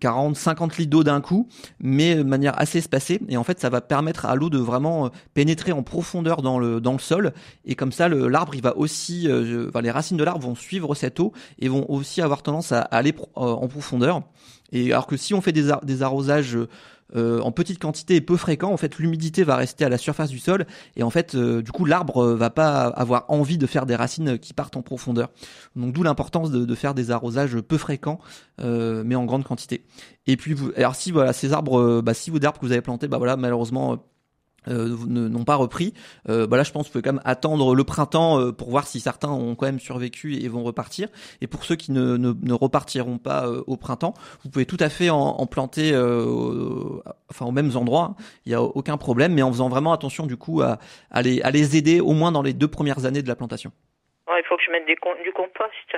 [0.00, 1.48] 40, 50 litres d'eau d'un coup,
[1.80, 3.20] mais de manière assez espacée.
[3.28, 6.58] Et en fait, ça va permettre à l'eau de vraiment euh, pénétrer en profondeur dans
[6.58, 7.32] le dans le sol.
[7.64, 10.94] Et comme ça, l'arbre, il va aussi, euh, enfin, les racines de l'arbre vont suivre
[10.94, 14.22] cette eau et vont aussi avoir tendance à, à aller en profondeur.
[14.72, 16.58] Et alors que si on fait des, des arrosages
[17.14, 20.30] euh, en petite quantité et peu fréquent, en fait, l'humidité va rester à la surface
[20.30, 23.86] du sol et en fait, euh, du coup, l'arbre va pas avoir envie de faire
[23.86, 25.30] des racines qui partent en profondeur.
[25.76, 28.18] Donc, d'où l'importance de, faire des arrosages peu fréquents,
[28.60, 29.84] euh, mais en grande quantité.
[30.26, 32.80] Et puis, vous, alors si voilà, ces arbres, bah, si vos arbres que vous avez
[32.80, 33.98] plantés, bah voilà, malheureusement
[34.68, 35.94] euh, n'ont pas repris.
[36.28, 38.86] Euh, bah là, je pense vous pouvez quand même attendre le printemps euh, pour voir
[38.86, 41.08] si certains ont quand même survécu et vont repartir.
[41.40, 44.76] Et pour ceux qui ne, ne, ne repartiront pas euh, au printemps, vous pouvez tout
[44.80, 47.00] à fait en, en planter, euh,
[47.30, 48.14] enfin aux mêmes endroits.
[48.46, 50.78] Il n'y a aucun problème, mais en faisant vraiment attention du coup à,
[51.10, 53.72] à, les, à les aider au moins dans les deux premières années de la plantation.
[54.28, 54.96] Ouais, il faut que je mette du
[55.32, 55.96] compost.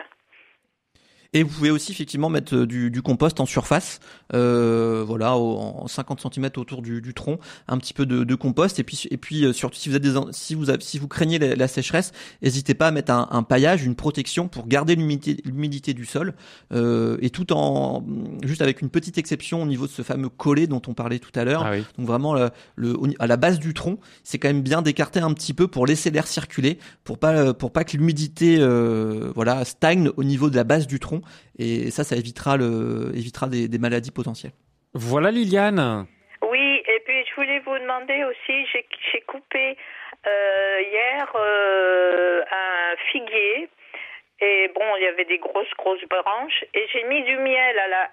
[1.34, 3.98] Et vous pouvez aussi effectivement mettre du, du compost en surface,
[4.32, 8.78] euh, voilà, en 50 cm autour du, du, tronc, un petit peu de, de, compost.
[8.78, 11.40] Et puis, et puis surtout si vous, avez des, si vous, avez, si vous craignez
[11.40, 16.06] la, sécheresse, n'hésitez pas à mettre un, un, paillage, une protection pour garder l'humidité du
[16.06, 16.34] sol,
[16.72, 18.04] euh, et tout en
[18.44, 21.32] juste avec une petite exception au niveau de ce fameux collet dont on parlait tout
[21.34, 21.66] à l'heure.
[21.66, 25.18] Ah Donc vraiment le, le, à la base du tronc, c'est quand même bien d'écarter
[25.18, 29.64] un petit peu pour laisser l'air circuler, pour pas pour pas que l'humidité euh, voilà
[29.64, 31.22] stagne au niveau de la base du tronc.
[31.58, 34.52] Et ça, ça évitera le évitera des, des maladies potentielles.
[34.94, 36.06] Voilà Liliane.
[36.42, 38.66] Oui, et puis je voulais vous demander aussi,
[39.12, 39.76] j'ai coupé
[40.26, 43.68] euh, hier euh, un figuier
[44.44, 46.64] et bon, il y avait des grosses, grosses branches.
[46.74, 48.10] Et j'ai mis du miel à la,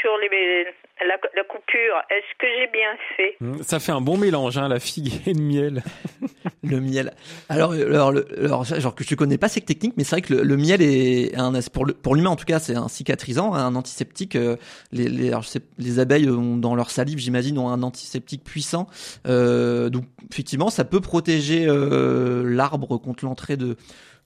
[0.00, 0.66] sur les,
[1.06, 1.96] la, coupure.
[2.10, 3.36] Est-ce que j'ai bien fait?
[3.40, 5.82] Mmh, Ça fait un bon mélange, hein, la figue et le miel.
[6.62, 7.12] le miel.
[7.48, 10.56] Alors, alors, alors, genre que je connais pas cette technique, mais c'est vrai que le,
[10.56, 14.36] miel est un pour pour l'humain en tout cas, c'est un cicatrisant, un antiseptique.
[14.36, 14.56] Euh,
[14.92, 18.44] les les, alors, je sais, les abeilles ont, dans leur salive, j'imagine, ont un antiseptique
[18.44, 18.86] puissant.
[19.26, 23.76] Euh, donc effectivement, ça peut protéger euh, l'arbre contre l'entrée de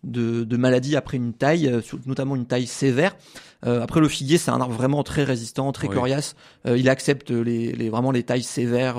[0.05, 3.16] de, de maladies après une taille, euh, notamment une taille sévère.
[3.66, 6.36] Euh, après le figuier, c'est un arbre vraiment très résistant, très coriace.
[6.66, 8.96] Euh, il accepte les, les, vraiment les tailles sévères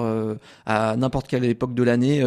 [0.66, 2.24] à n'importe quelle époque de l'année.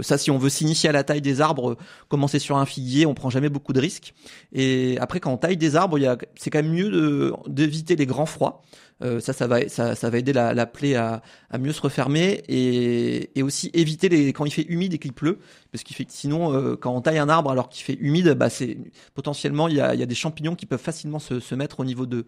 [0.00, 1.76] ça, si on veut s'initier à la taille des arbres,
[2.08, 4.14] commencer sur un figuier, on prend jamais beaucoup de risques.
[4.52, 5.98] Et après, quand on taille des arbres,
[6.34, 8.62] c'est quand même mieux d'éviter les grands froids.
[9.02, 11.20] Euh, ça, ça va, ça, ça va aider la, la plaie à,
[11.50, 15.12] à, mieux se refermer et, et, aussi éviter les quand il fait humide et qu'il
[15.12, 15.38] pleut,
[15.70, 18.48] parce qu'il fait sinon euh, quand on taille un arbre alors qu'il fait humide, bah
[18.48, 18.78] c'est
[19.14, 21.80] potentiellement il y a, il y a des champignons qui peuvent facilement se, se mettre
[21.80, 22.24] au niveau de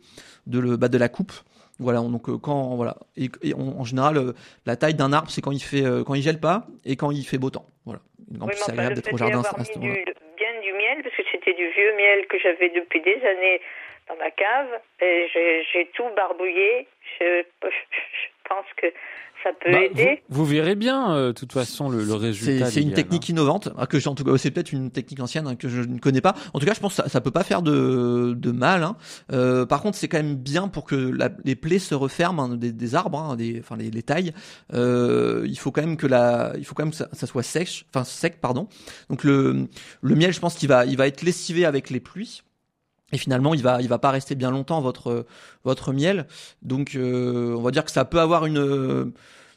[0.46, 1.32] de, le, bah, de la coupe.
[1.78, 4.34] Voilà, donc euh, quand voilà et, en général
[4.66, 7.24] la taille d'un arbre c'est quand il fait quand il gèle pas et quand il
[7.24, 7.66] fait beau temps.
[7.86, 8.00] Voilà.
[8.30, 9.40] Donc c'est agréable d'être au jardin.
[9.40, 13.00] À ce du, bien du miel parce que c'était du vieux miel que j'avais depuis
[13.00, 13.60] des années
[14.08, 15.28] dans ma cave et
[15.72, 16.86] j'ai tout barbouillé.
[17.20, 17.42] Je,
[18.48, 18.86] pense que
[19.44, 20.22] ça peut bah, aider.
[20.28, 22.66] Vous, verrez bien, euh, de toute façon, le, le résultat.
[22.66, 25.54] C'est une technique innovante hein, que en tout cas, c'est peut-être une technique ancienne hein,
[25.54, 26.34] que je ne connais pas.
[26.54, 28.82] En tout cas, je pense que ça, ça peut pas faire de, de mal.
[28.82, 28.96] Hein.
[29.32, 32.56] Euh, par contre, c'est quand même bien pour que la, les plaies se referment hein,
[32.56, 34.32] des, des, arbres, hein, des, enfin les, les tailles.
[34.72, 37.42] Euh, il faut quand même que la, il faut quand même que ça, ça, soit
[37.42, 38.68] sèche, enfin sec, pardon.
[39.10, 39.68] Donc le,
[40.00, 42.42] le miel, je pense qu'il va, il va être lessivé avec les pluies.
[43.12, 45.26] Et finalement, il va, il va pas rester bien longtemps votre
[45.64, 46.26] votre miel.
[46.62, 49.12] Donc, euh, on va dire que ça peut avoir une,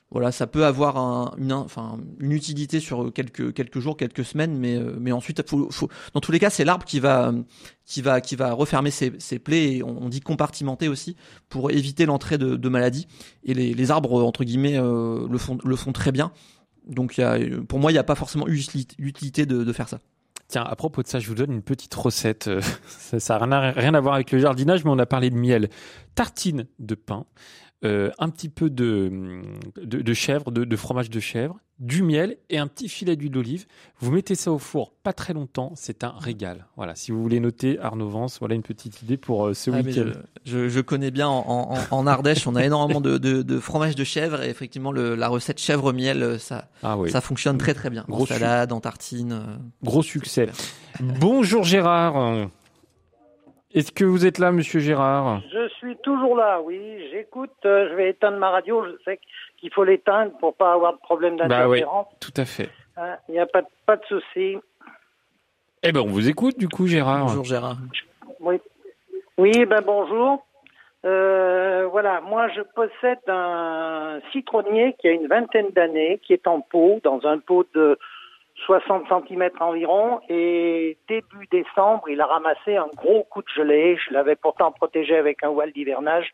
[0.09, 4.57] voilà, ça peut avoir un, une, enfin, une utilité sur quelques quelques jours, quelques semaines,
[4.57, 7.33] mais mais ensuite, faut, faut, dans tous les cas, c'est l'arbre qui va
[7.85, 9.77] qui va qui va refermer ses, ses plaies.
[9.77, 11.15] Et on, dit compartimenter aussi
[11.49, 13.07] pour éviter l'entrée de, de maladies.
[13.43, 16.31] Et les, les arbres entre guillemets euh, le font le font très bien.
[16.87, 17.37] Donc, y a,
[17.67, 19.99] pour moi, il n'y a pas forcément utilité de, de faire ça.
[20.51, 22.49] Tiens, à propos de ça, je vous donne une petite recette.
[22.49, 22.61] Euh,
[23.19, 25.69] ça n'a rien à voir avec le jardinage, mais on a parlé de miel.
[26.13, 27.25] Tartine de pain,
[27.83, 29.41] euh, un petit peu de,
[29.81, 33.31] de, de chèvre, de, de, fromage de chèvre, du miel et un petit filet d'huile
[33.31, 33.65] d'olive.
[33.99, 36.67] Vous mettez ça au four pas très longtemps, c'est un régal.
[36.75, 39.81] Voilà, si vous voulez noter Arnaud Vance, voilà une petite idée pour euh, ce ah,
[39.81, 40.11] week-end.
[40.45, 44.03] Je, je, connais bien en, en, en Ardèche, on a énormément de, de, fromage de
[44.03, 47.89] chèvre et effectivement le, la recette chèvre miel, euh, ça, ah ça fonctionne très très
[47.89, 48.05] bien.
[48.07, 49.41] Gros en salade, en tartine.
[49.83, 50.49] Gros succès.
[50.99, 52.47] Bonjour Gérard.
[53.73, 57.07] Est-ce que vous êtes là, Monsieur Gérard Je suis toujours là, oui.
[57.11, 57.51] J'écoute.
[57.65, 58.85] Euh, je vais éteindre ma radio.
[58.85, 59.19] Je sais
[59.57, 62.05] qu'il faut l'éteindre pour pas avoir de problème d'interférence.
[62.05, 62.69] Bah oui, tout à fait.
[62.97, 64.57] Hein, il n'y a pas, pas de souci.
[65.83, 67.25] Eh ben, on vous écoute du coup, Gérard.
[67.25, 67.77] Bonjour, Gérard.
[68.41, 68.59] Oui.
[69.37, 70.45] Oui, ben bonjour.
[71.03, 76.61] Euh, voilà, moi je possède un citronnier qui a une vingtaine d'années, qui est en
[76.61, 77.97] pot, dans un pot de
[78.65, 83.97] 60 cm environ, et début décembre, il a ramassé un gros coup de gelée.
[83.97, 86.31] Je l'avais pourtant protégé avec un voile d'hivernage,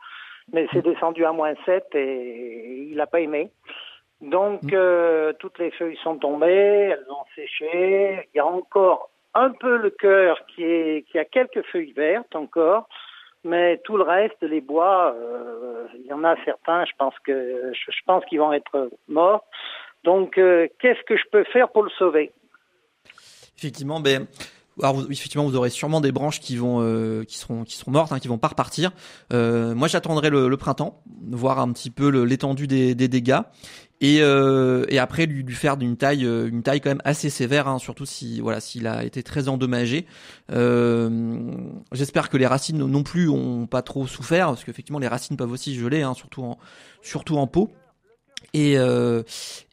[0.52, 3.52] mais c'est descendu à moins 7 et il n'a pas aimé.
[4.22, 4.70] Donc, mm.
[4.74, 8.28] euh, toutes les feuilles sont tombées, elles ont séché.
[8.34, 12.36] Il y a encore un peu le cœur qui, est, qui a quelques feuilles vertes
[12.36, 12.90] encore,
[13.44, 17.72] mais tout le reste, les bois, euh, il y en a certains, je pense que
[17.74, 19.46] je, je pense qu'ils vont être morts.
[20.08, 22.32] Donc, euh, qu'est-ce que je peux faire pour le sauver?
[23.58, 24.26] Effectivement, ben.
[25.10, 28.20] Effectivement, vous aurez sûrement des branches qui vont, euh, qui seront, qui seront mortes, hein,
[28.20, 28.92] qui vont pas repartir.
[29.34, 31.02] Euh, moi, j'attendrai le, printemps,
[31.32, 33.40] voir un petit peu l'étendue des, dégâts,
[34.02, 38.06] et, après lui, lui faire d'une taille, une taille quand même assez sévère, hein, surtout
[38.06, 40.06] si, voilà, s'il a été très endommagé.
[40.48, 45.52] J'espère que les racines non plus ont pas trop souffert, parce qu'effectivement, les racines peuvent
[45.52, 46.60] aussi geler, hein, surtout en,
[47.02, 47.74] surtout en pot.
[48.54, 48.78] Et,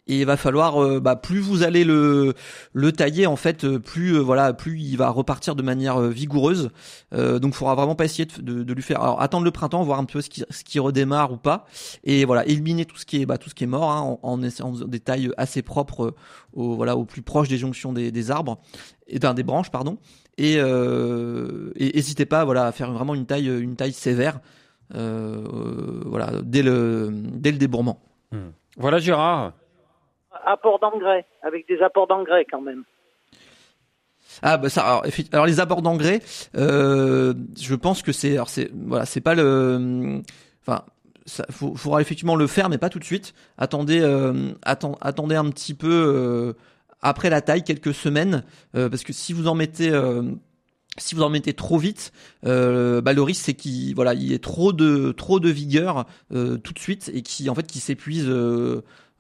[0.07, 2.35] et il va falloir euh, bah, plus vous allez le
[2.75, 6.71] le tailler en fait euh, plus euh, voilà plus il va repartir de manière vigoureuse.
[7.13, 9.99] Donc il faudra vraiment pas essayer de, de, lui faire alors attendre le printemps voir
[9.99, 11.67] un peu ce qui ce qui redémarre ou pas.
[12.03, 14.43] Et voilà éliminer tout ce qui est bah, tout ce qui est mort hein, en,
[14.43, 16.15] en, faisant des tailles assez propres
[16.53, 18.59] au voilà au plus proche des jonctions des, des arbres
[19.07, 19.99] et des branches pardon.
[20.37, 20.59] Et
[21.79, 24.41] n'hésitez pas voilà à faire vraiment une taille une taille sévère
[24.91, 28.03] voilà dès le dès le débourrement.
[28.33, 28.51] Hmm.
[28.77, 29.53] Voilà Gérard
[30.45, 32.85] apport d'engrais, avec des apports d'engrais quand même.
[34.43, 35.01] Ah bah ça
[35.33, 36.21] alors, les apports d'engrais
[36.57, 40.23] euh, je pense que c'est alors c'est voilà c'est pas le
[40.61, 40.83] enfin
[41.25, 45.73] ça faudra effectivement le faire mais pas tout de suite attendez euh, attendez un petit
[45.73, 46.53] peu euh,
[47.01, 48.43] après la taille quelques semaines
[48.75, 49.93] euh, parce que si vous en mettez
[50.97, 52.13] si vous en mettez trop vite,
[52.47, 56.07] euh, bah le risque c'est qu'il voilà, il y ait trop de trop de vigueur
[56.31, 58.29] tout de suite et qui en fait qui s'épuise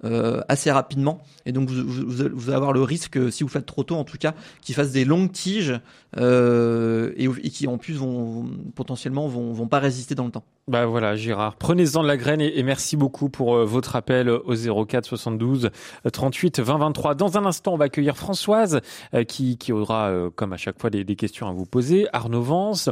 [0.04, 1.22] euh, assez rapidement.
[1.46, 4.18] Et donc vous, vous, allez avoir le risque, si vous faites trop tôt en tout
[4.18, 5.80] cas, qu'ils fassent des longues tiges
[6.18, 10.44] euh, et, qui en plus vont, potentiellement vont, vont pas résister dans le temps.
[10.66, 14.86] Bah voilà Gérard, prenez-en de la graine et, merci beaucoup pour euh, votre appel au
[14.86, 15.70] 04 72
[16.10, 17.14] 38 20 23.
[17.14, 18.80] Dans un instant, on va accueillir Françoise
[19.28, 22.06] qui, qui aura comme à chaque fois des, des, questions à vous poser.
[22.14, 22.88] Arnaud Vance.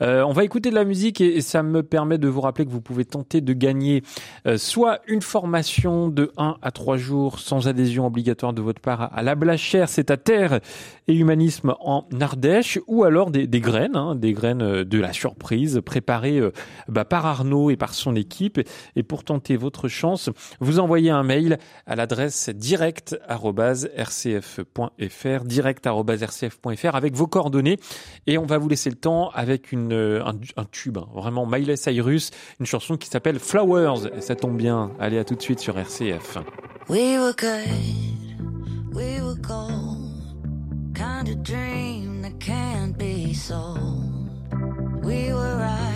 [0.00, 2.80] on va écouter de la musique et, ça me permet de vous rappeler que vous
[2.80, 4.02] pouvez tenter de gagner
[4.56, 9.22] soit une formation de 1 à trois jours sans adhésion obligatoire de votre part à
[9.22, 10.60] la Blachère, c'est à Terre
[11.08, 15.80] et Humanisme en Ardèche, ou alors des, graines, hein, des graines euh, de la surprise
[15.84, 16.52] préparées euh,
[16.88, 18.60] bah, par Arnaud et par son équipe.
[18.96, 20.28] Et pour tenter votre chance,
[20.60, 27.78] vous envoyez un mail à l'adresse direct@rcf.fr, direct@rcf.fr avec vos coordonnées,
[28.26, 32.30] et on va vous laisser le temps avec euh, un, tube, hein, vraiment Miley Cyrus,
[32.60, 34.08] une chanson qui s'appelle Flowers.
[34.16, 34.90] Et ça tombe bien.
[34.98, 36.38] Allez à tout de suite sur RCF.
[36.88, 44.30] We were good, we were gold, kind of dream that can't be sold.
[45.02, 45.95] We were right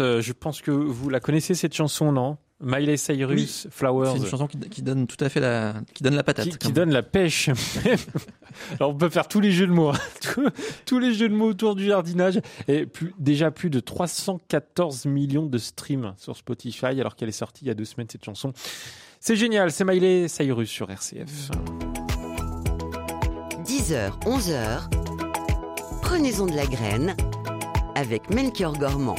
[0.00, 2.36] euh, je pense que vous la connaissez cette chanson, non?
[2.62, 4.12] Miley Cyrus, Flowers.
[4.12, 6.56] C'est une chanson qui, qui donne tout à fait la, qui donne la patate.
[6.58, 7.50] Qui, donne la pêche.
[8.78, 9.98] Alors on peut faire tous les jeux de mots, hein.
[10.20, 10.48] tous,
[10.86, 12.40] tous les jeux de mots autour du jardinage.
[12.68, 17.64] Et plus, déjà plus de 314 millions de streams sur Spotify, alors qu'elle est sortie
[17.64, 18.52] il y a deux semaines cette chanson.
[19.18, 21.50] C'est génial, c'est Miley Cyrus sur RCF.
[23.64, 24.88] 10h, 11h,
[26.02, 27.16] prenez-en de la graine
[27.96, 29.16] avec Melchior Gormand.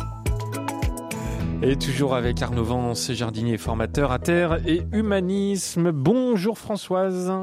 [1.65, 5.91] Et toujours avec Arnaud Vance, jardinier formateur à terre et humanisme.
[5.93, 7.33] Bonjour Françoise.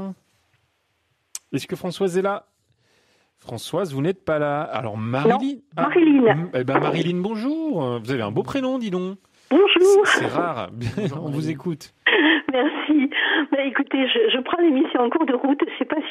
[1.54, 2.44] Est-ce que Françoise est là?
[3.38, 4.60] Françoise, vous n'êtes pas là.
[4.60, 5.60] Alors Marilyn.
[5.74, 6.34] Ah, Marilyn.
[6.34, 7.98] mm, eh ben Marilyn, bonjour.
[7.98, 9.16] Vous avez un beau prénom, dis donc.
[9.50, 10.06] Bonjour.
[10.06, 10.68] C'est rare.
[11.16, 11.94] On vous écoute.
[12.52, 13.10] Merci.
[13.50, 15.60] Ben, écoutez, je, je prends l'émission en cours de route.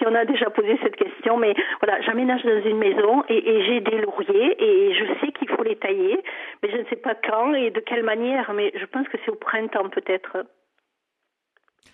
[0.09, 3.79] On a déjà posé cette question, mais voilà, j'aménage dans une maison et, et j'ai
[3.81, 6.19] des lauriers et je sais qu'il faut les tailler,
[6.63, 8.51] mais je ne sais pas quand et de quelle manière.
[8.53, 10.37] Mais je pense que c'est au printemps peut-être.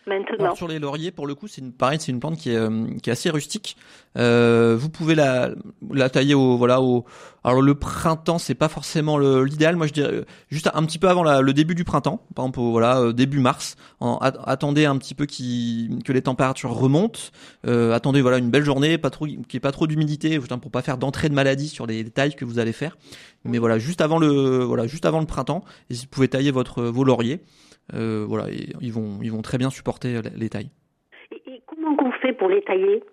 [0.08, 0.46] Maintenant.
[0.46, 2.56] Alors, sur les lauriers, pour le coup, c'est une, pareil, c'est une plante qui est,
[2.56, 3.76] euh, qui est assez rustique.
[4.18, 5.50] Euh, vous pouvez la,
[5.92, 7.06] la tailler au, voilà, au.
[7.44, 9.76] Alors le printemps, c'est pas forcément le- l'idéal.
[9.76, 12.60] Moi, je dirais juste un petit peu avant la- le début du printemps, par exemple,
[12.60, 13.76] voilà, euh, début mars.
[14.00, 17.20] En- at- attendez un petit peu qui, que les températures remontent.
[17.68, 20.72] Euh, attendez, voilà, une belle journée, pas trop, qu'il n'y ait pas trop d'humidité, pour
[20.72, 22.98] pas faire d'entrée de maladie sur les tailles que vous allez faire.
[23.44, 26.84] Mais voilà, juste avant le, voilà, juste avant le printemps, et vous pouvez tailler votre
[26.84, 27.42] vos lauriers.
[27.94, 28.46] Euh, voilà,
[28.82, 30.72] ils vont, ils vont très bien supporter les- les tailles.
[31.32, 33.04] Et, et comment qu'on fait pour les tailler?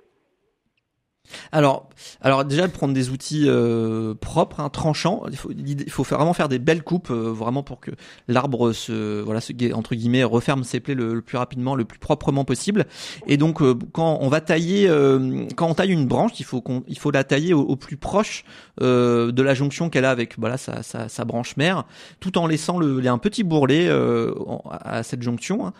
[1.52, 1.88] Alors,
[2.20, 5.22] alors déjà prendre des outils euh, propres, hein, tranchants.
[5.30, 7.90] Il faut, il faut vraiment faire des belles coupes, euh, vraiment pour que
[8.28, 12.44] l'arbre se, voilà, se, entre guillemets, referme ses plaies le, plus rapidement, le plus proprement
[12.44, 12.86] possible.
[13.26, 16.60] Et donc, euh, quand on va tailler, euh, quand on taille une branche, il faut
[16.60, 18.44] qu'on, il faut la tailler au, plus proche
[18.80, 21.84] euh, de la jonction qu'elle a avec, voilà, sa, sa, sa branche mère,
[22.20, 24.32] tout en laissant le, il y a un petit bourrelet euh,
[24.70, 25.66] à cette jonction.
[25.66, 25.72] hein.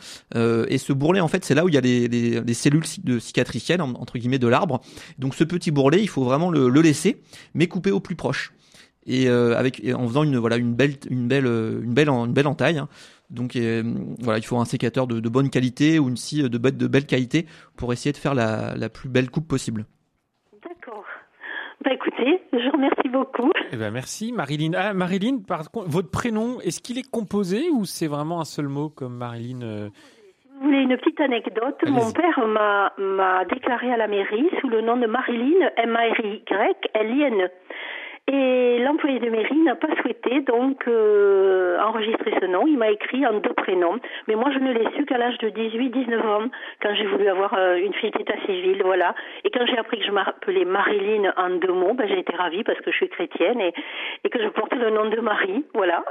[0.68, 2.84] Et ce bourrelet, en fait, c'est là où il y a les, les, les cellules
[3.05, 4.80] de cicatricielles en- entre guillemets de l'arbre.
[5.18, 7.22] Donc petit bourrelet, il faut vraiment le, le laisser,
[7.55, 8.53] mais couper au plus proche.
[9.07, 12.09] Et euh, avec et en faisant une voilà une belle une belle euh, une belle
[12.09, 12.78] une belle entaille.
[12.78, 12.88] hein.
[13.30, 13.82] Donc euh,
[14.20, 16.86] voilà, il faut un sécateur de, de bonne qualité ou une scie de, be- de
[16.86, 19.86] belle qualité pour essayer de faire la, la plus belle coupe possible.
[20.62, 21.05] D'accord.
[21.84, 23.51] Bah écoutez, je remercie beaucoup.
[23.72, 24.72] Eh ben merci Marilyn.
[24.76, 28.68] Ah Marilyn, par contre, votre prénom, est-ce qu'il est composé ou c'est vraiment un seul
[28.68, 29.88] mot comme Marilyn euh,
[30.62, 34.80] Vous voulez une petite anecdote Mon père m'a m'a déclaré à la mairie sous le
[34.80, 37.48] nom de Marilyn, M-A-R-Y-L-I-N.
[38.29, 42.68] Et l'employé de mairie n'a pas souhaité donc euh, enregistrer ce nom.
[42.68, 43.99] Il m'a écrit en deux prénoms.
[44.29, 46.49] Mais moi, je ne l'ai su qu'à l'âge de 18-19 ans,
[46.81, 49.16] quand j'ai voulu avoir euh, une fille d'état civil, voilà.
[49.43, 52.62] Et quand j'ai appris que je m'appelais Marilyn en deux mots, ben, j'ai été ravie
[52.62, 53.73] parce que je suis chrétienne et,
[54.31, 56.05] que je porte le nom de Marie, voilà.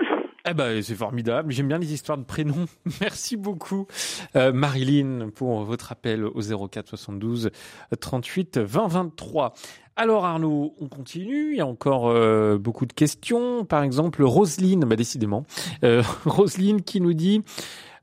[0.47, 1.53] Eh ben, c'est formidable.
[1.53, 2.65] J'aime bien les histoires de prénoms.
[3.01, 3.87] Merci beaucoup,
[4.35, 7.51] euh, Marilyn, pour votre appel au 04 72
[7.99, 9.53] 38 20 23.
[10.01, 11.51] Alors Arnaud, on continue.
[11.51, 13.65] Il y a encore euh, beaucoup de questions.
[13.65, 15.45] Par exemple, Roselyne, bah décidément,
[15.83, 17.43] euh, Roselyne qui nous dit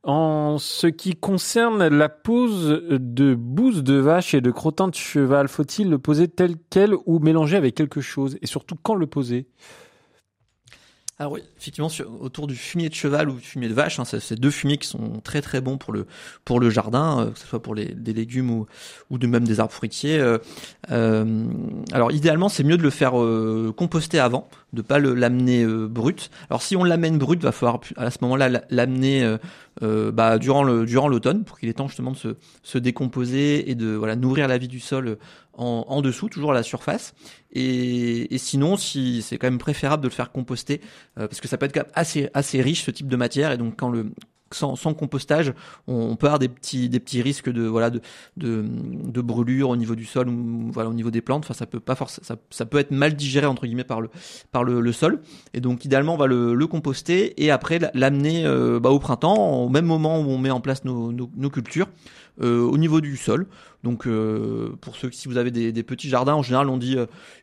[0.04, 5.48] en ce qui concerne la pose de bouse de vache et de crottin de cheval,
[5.48, 8.38] faut-il le poser tel quel ou mélanger avec quelque chose?
[8.42, 9.48] Et surtout, quand le poser?
[11.20, 11.90] Alors oui, effectivement,
[12.20, 14.86] autour du fumier de cheval ou du fumier de vache, hein, c'est deux fumiers qui
[14.86, 16.06] sont très très bons pour le
[16.44, 18.66] pour le jardin, euh, que ce soit pour les des légumes ou
[19.10, 20.20] ou de même des arbres fruitiers.
[20.20, 20.38] euh,
[20.92, 21.44] euh,
[21.92, 23.14] alors idéalement, c'est mieux de le faire
[23.76, 26.30] composter avant, de pas l'amener brut.
[26.50, 29.36] Alors si on l'amène brut, va falloir à ce moment-là la- l'amener
[29.82, 33.70] euh, bah, durant le durant l'automne pour qu'il ait temps justement de se se décomposer
[33.70, 35.18] et de voilà nourrir la vie du sol
[35.54, 37.14] en, en dessous, toujours à la surface.
[37.52, 40.80] Et, et sinon, si c'est quand même préférable de le faire composter
[41.18, 43.58] euh, parce que ça peut être quand assez assez riche ce type de matière et
[43.58, 44.12] donc quand le
[44.52, 45.52] sans, compostage,
[45.86, 47.90] on, peut avoir des petits risques de voilà
[49.20, 51.50] brûlure au niveau du sol ou au niveau des plantes.
[51.52, 53.46] Ça peut être mal digéré
[54.50, 55.20] par le sol.
[55.54, 59.68] Et donc idéalement, on va le, composter et après l'amener euh, bah, au printemps, au
[59.68, 61.88] même moment où on met en place nos, cultures,
[62.42, 63.46] euh, au niveau du sol.
[63.84, 66.96] Donc euh, pour ceux si vous avez des, petits jardins, en général, on dit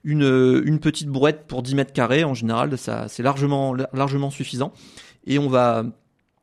[0.03, 2.23] une petite brouette pour 10 mètres carrés.
[2.23, 4.73] En général, c'est largement largement suffisant.
[5.27, 5.83] Et on va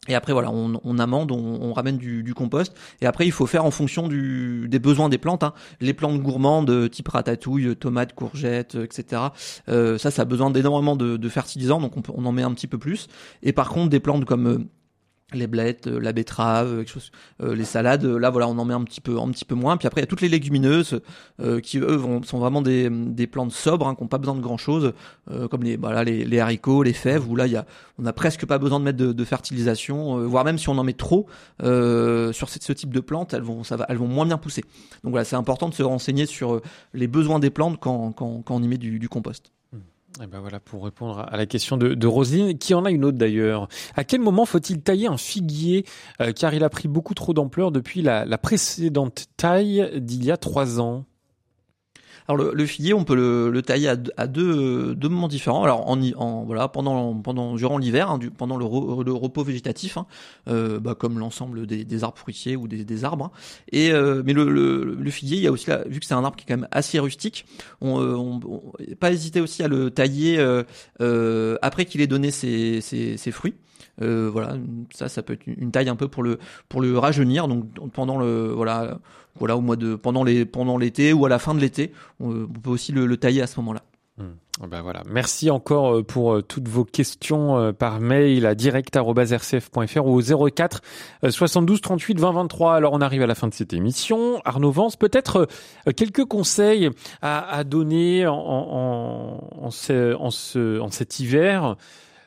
[0.09, 2.75] et après voilà, on, on amende, on, on ramène du, du compost.
[3.01, 5.45] Et après, il faut faire en fonction du, des besoins des plantes.
[5.45, 5.55] hein.
[5.81, 9.23] Les plantes gourmandes, type ratatouille, tomates, courgettes, euh, etc.
[9.69, 12.43] Euh, ça, ça a besoin d'énormément de, de fertilisants, donc on, peut- on en met
[12.43, 13.07] un petit peu plus.
[13.45, 14.59] Et par contre, des plantes comme euh,
[15.35, 16.85] les blettes, euh, la betterave,
[17.41, 18.05] euh, les salades.
[18.05, 19.77] Là, voilà, on en met un petit peu, un petit peu moins.
[19.77, 21.01] Puis après, il y a toutes les légumineuses
[21.41, 22.91] euh, qui eux sont vraiment des,
[23.31, 24.93] plantes sobres, hein, qui n'ont pas besoin de grand chose,
[25.51, 27.29] comme les, haricots, les fèves.
[27.29, 27.67] Où là, il y a,
[27.99, 30.93] on a presque pas besoin de mettre de, fertilisation, voire même si on en met
[30.93, 31.27] trop
[31.61, 33.63] sur ce, type de plantes, elles vont,
[34.07, 34.63] moins bien pousser.
[35.05, 36.61] Donc voilà, c'est important de se renseigner sur
[36.93, 39.53] les besoins des plantes quand, on y met du compost.
[40.21, 42.91] Et eh ben voilà pour répondre à la question de, de Roselyne, qui en a
[42.91, 43.69] une autre d'ailleurs.
[43.97, 45.87] À quel moment faut-il tailler un figuier
[46.21, 50.31] euh, car il a pris beaucoup trop d'ampleur depuis la, la précédente taille d'il y
[50.31, 51.07] a trois ans?
[52.29, 55.65] Alors le, le, figuier, on peut le, le tailler à, deux, deux moments différents.
[55.65, 58.65] Alors en, en voilà pendant pendant durant l'hiver, hein, pendant le,
[59.05, 60.07] le, repos végétatif, hein,
[60.49, 63.27] euh, bah, comme l'ensemble des, des, arbres fruitiers ou des, des arbres.
[63.27, 63.31] Hein.
[63.71, 66.37] Et euh, mais le, figuier, il y a aussi là, vu que c'est un arbre
[66.37, 67.45] qui est quand même assez rustique,
[67.81, 70.63] on, euh, on, on pas hésiter aussi à le tailler euh,
[71.01, 73.55] euh après qu'il ait donné ses, ses, ses fruits.
[74.01, 74.57] Euh, voilà,
[74.93, 77.49] ça, ça peut être une taille un peu pour le pour le rajeunir.
[77.49, 78.99] Donc pendant le voilà
[79.39, 82.47] voilà au mois de pendant les pendant l'été ou à la fin de l'été, on,
[82.47, 83.83] peut aussi le, le tailler à ce moment-là.
[84.19, 84.67] Hmm.
[84.69, 85.03] Ben voilà.
[85.09, 90.81] Merci encore euh, pour euh, toutes vos questions par mail à direct.rcf.fr ou au 04
[91.29, 92.75] 72 38 20 23.
[92.75, 94.41] Alors on arrive à la fin de cette émission.
[94.45, 95.49] Arnaud Vance, peut-être
[95.97, 96.91] quelques conseils
[97.23, 101.77] à, donner en, en, ce, en, ce, en cet hiver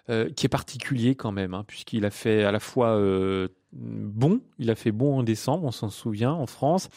[0.07, 4.41] euh, qui est particulier quand même, hein, puisqu'il a fait à la fois euh, bon,
[4.57, 6.89] il a fait bon en décembre, on s'en souvient, en France.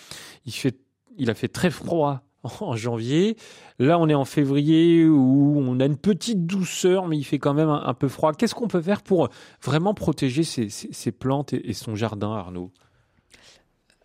[0.47, 0.79] Il, fait,
[1.17, 2.23] il a fait très froid
[2.61, 3.37] en janvier.
[3.79, 7.55] Là, on est en février où on a une petite douceur, mais il fait quand
[7.55, 8.33] même un, peu froid.
[8.33, 9.29] Qu'est-ce qu'on peut faire pour
[9.63, 12.71] vraiment protéger ces, plantes et son jardin, Arnaud?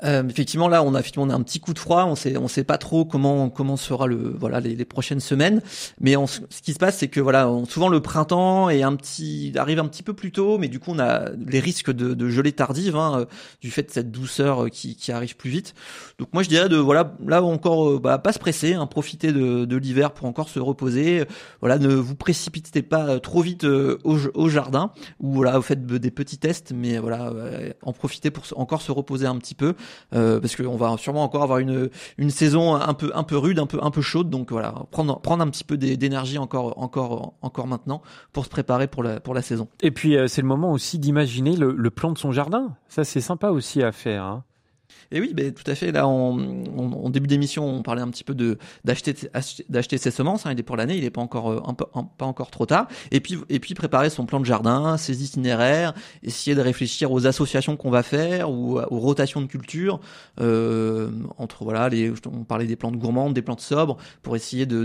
[0.04, 2.06] Euh, effectivement, là, on a effectivement on a un petit coup de froid.
[2.06, 5.62] On sait, on sait pas trop comment comment sera le voilà les, les prochaines semaines.
[5.99, 8.95] Mais on, ce qui se passe, c'est que voilà, on, souvent le printemps est un
[8.95, 12.14] petit arrive un petit peu plus tôt, mais du coup on a les risques de,
[12.14, 13.26] de gelée tardive hein, euh,
[13.62, 15.74] du fait de cette douceur euh, qui, qui arrive plus vite.
[16.20, 19.32] Donc moi je dirais de voilà là encore euh, bah, pas se presser, hein, profiter
[19.32, 21.26] de, de l'hiver pour encore se reposer.
[21.62, 23.97] Voilà, ne vous précipitez pas trop vite au,
[24.34, 27.32] au, jardin ou voilà, vous faites des petits tests, mais voilà,
[27.82, 29.76] en profiter pour encore se reposer un petit peu.
[30.14, 33.60] Euh, parce qu'on va sûrement encore avoir une une saison un peu un peu rude,
[33.60, 34.30] un peu un peu chaude.
[34.30, 38.88] Donc voilà, prendre prendre un petit peu d'énergie encore encore encore maintenant pour se préparer
[38.88, 39.68] pour la pour la saison.
[39.82, 42.76] Et puis euh, c'est le moment aussi d'imaginer le, le, plan de son jardin.
[42.88, 44.24] Ça c'est sympa aussi à faire.
[44.24, 44.44] Hein.
[45.14, 45.91] Et oui, ben, tout à fait.
[45.91, 50.45] Là, en, début d'émission, on parlait un petit peu de d'acheter ses semences.
[50.45, 51.61] Hein, il est pour l'année, il n'est pas encore euh,
[52.18, 52.88] pas encore trop tard.
[53.11, 55.93] Et puis et puis préparer son plan de jardin, ses itinéraires,
[56.24, 59.99] essayer de réfléchir aux associations qu'on va faire ou aux rotations de culture
[60.41, 64.84] euh, entre voilà les on parlait des plantes gourmandes, des plantes sobres pour essayer de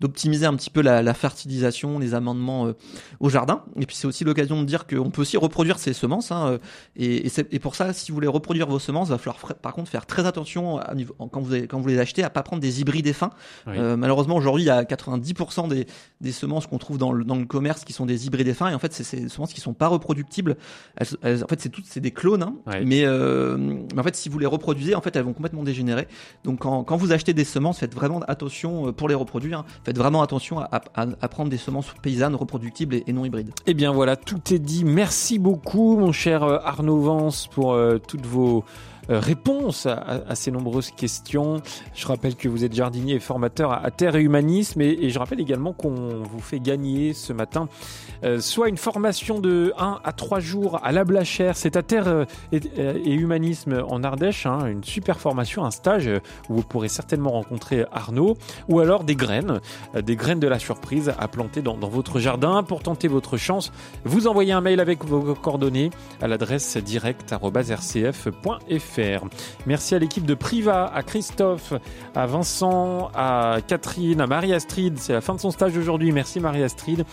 [0.00, 2.72] d'optimiser un petit peu la, la fertilisation, les amendements euh,
[3.20, 3.64] au jardin.
[3.80, 6.30] Et puis c'est aussi l'occasion de dire qu'on peut aussi reproduire ses semences.
[6.30, 6.58] Hein, euh,
[6.96, 9.90] et, et, et pour ça, si vous voulez reproduire vos semences, va falloir par contre
[9.90, 10.94] faire très attention à,
[11.30, 13.30] quand, vous quand vous les achetez à pas prendre des hybrides fins.
[13.68, 15.86] Euh, malheureusement aujourd'hui il y a 90% des,
[16.20, 18.74] des semences qu'on trouve dans le, dans le commerce qui sont des hybrides fins et
[18.74, 20.56] en fait c'est des semences qui sont pas reproductibles.
[20.96, 22.54] Elles, en fait c'est toutes c'est des clones, hein.
[22.84, 26.08] mais, euh, mais en fait si vous les reproduisez en fait elles vont complètement dégénérer.
[26.44, 29.60] Donc quand, quand vous achetez des semences faites vraiment attention euh, pour les reproduire.
[29.60, 29.64] Hein.
[29.84, 33.48] Faites vraiment attention à, à, à, prendre des semences paysannes reproductibles et, non hybrides.
[33.66, 34.84] Et eh bien voilà tout est dit.
[34.84, 38.64] Merci beaucoup mon cher Arnaud Vance pour euh, toutes vos
[39.08, 41.62] réponse à, ces nombreuses questions.
[41.94, 45.40] Je rappelle que vous êtes jardinier et formateur à, Terre et Humanisme et, je rappelle
[45.40, 47.68] également qu'on vous fait gagner ce matin
[48.24, 52.08] euh, soit une formation de 1 à 3 jours à la Blachère, c'est à Terre
[52.08, 56.10] euh, et, Humanisme en Ardèche, hein, une super formation, un stage
[56.48, 58.36] où vous pourrez certainement rencontrer Arnaud,
[58.68, 59.60] ou alors des graines,
[59.94, 63.72] des graines de la surprise à planter dans, dans votre jardin pour tenter votre chance.
[64.04, 65.90] Vous envoyez un mail avec vos coordonnées
[66.20, 69.26] à l'adresse direct.rcf.fr.
[69.66, 71.72] Merci à l'équipe de Priva, à Christophe,
[72.14, 74.98] à Vincent, à Catherine, à Marie-Astrid.
[74.98, 76.12] C'est la fin de son stage aujourd'hui.
[76.12, 77.04] Merci Marie-Astrid.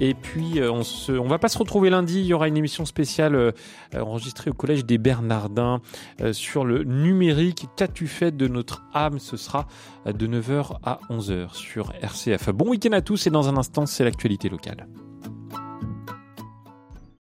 [0.00, 2.20] Et puis, euh, on se, on va pas se retrouver lundi.
[2.20, 3.52] Il y aura une émission spéciale euh,
[3.94, 5.80] enregistrée au Collège des Bernardins
[6.22, 7.66] euh, sur le numérique.
[7.76, 9.18] Qu'as-tu fait de notre âme?
[9.18, 9.66] Ce sera
[10.06, 12.48] de 9h à 11h sur RCF.
[12.50, 14.86] Bon week-end à tous et dans un instant, c'est l'actualité locale.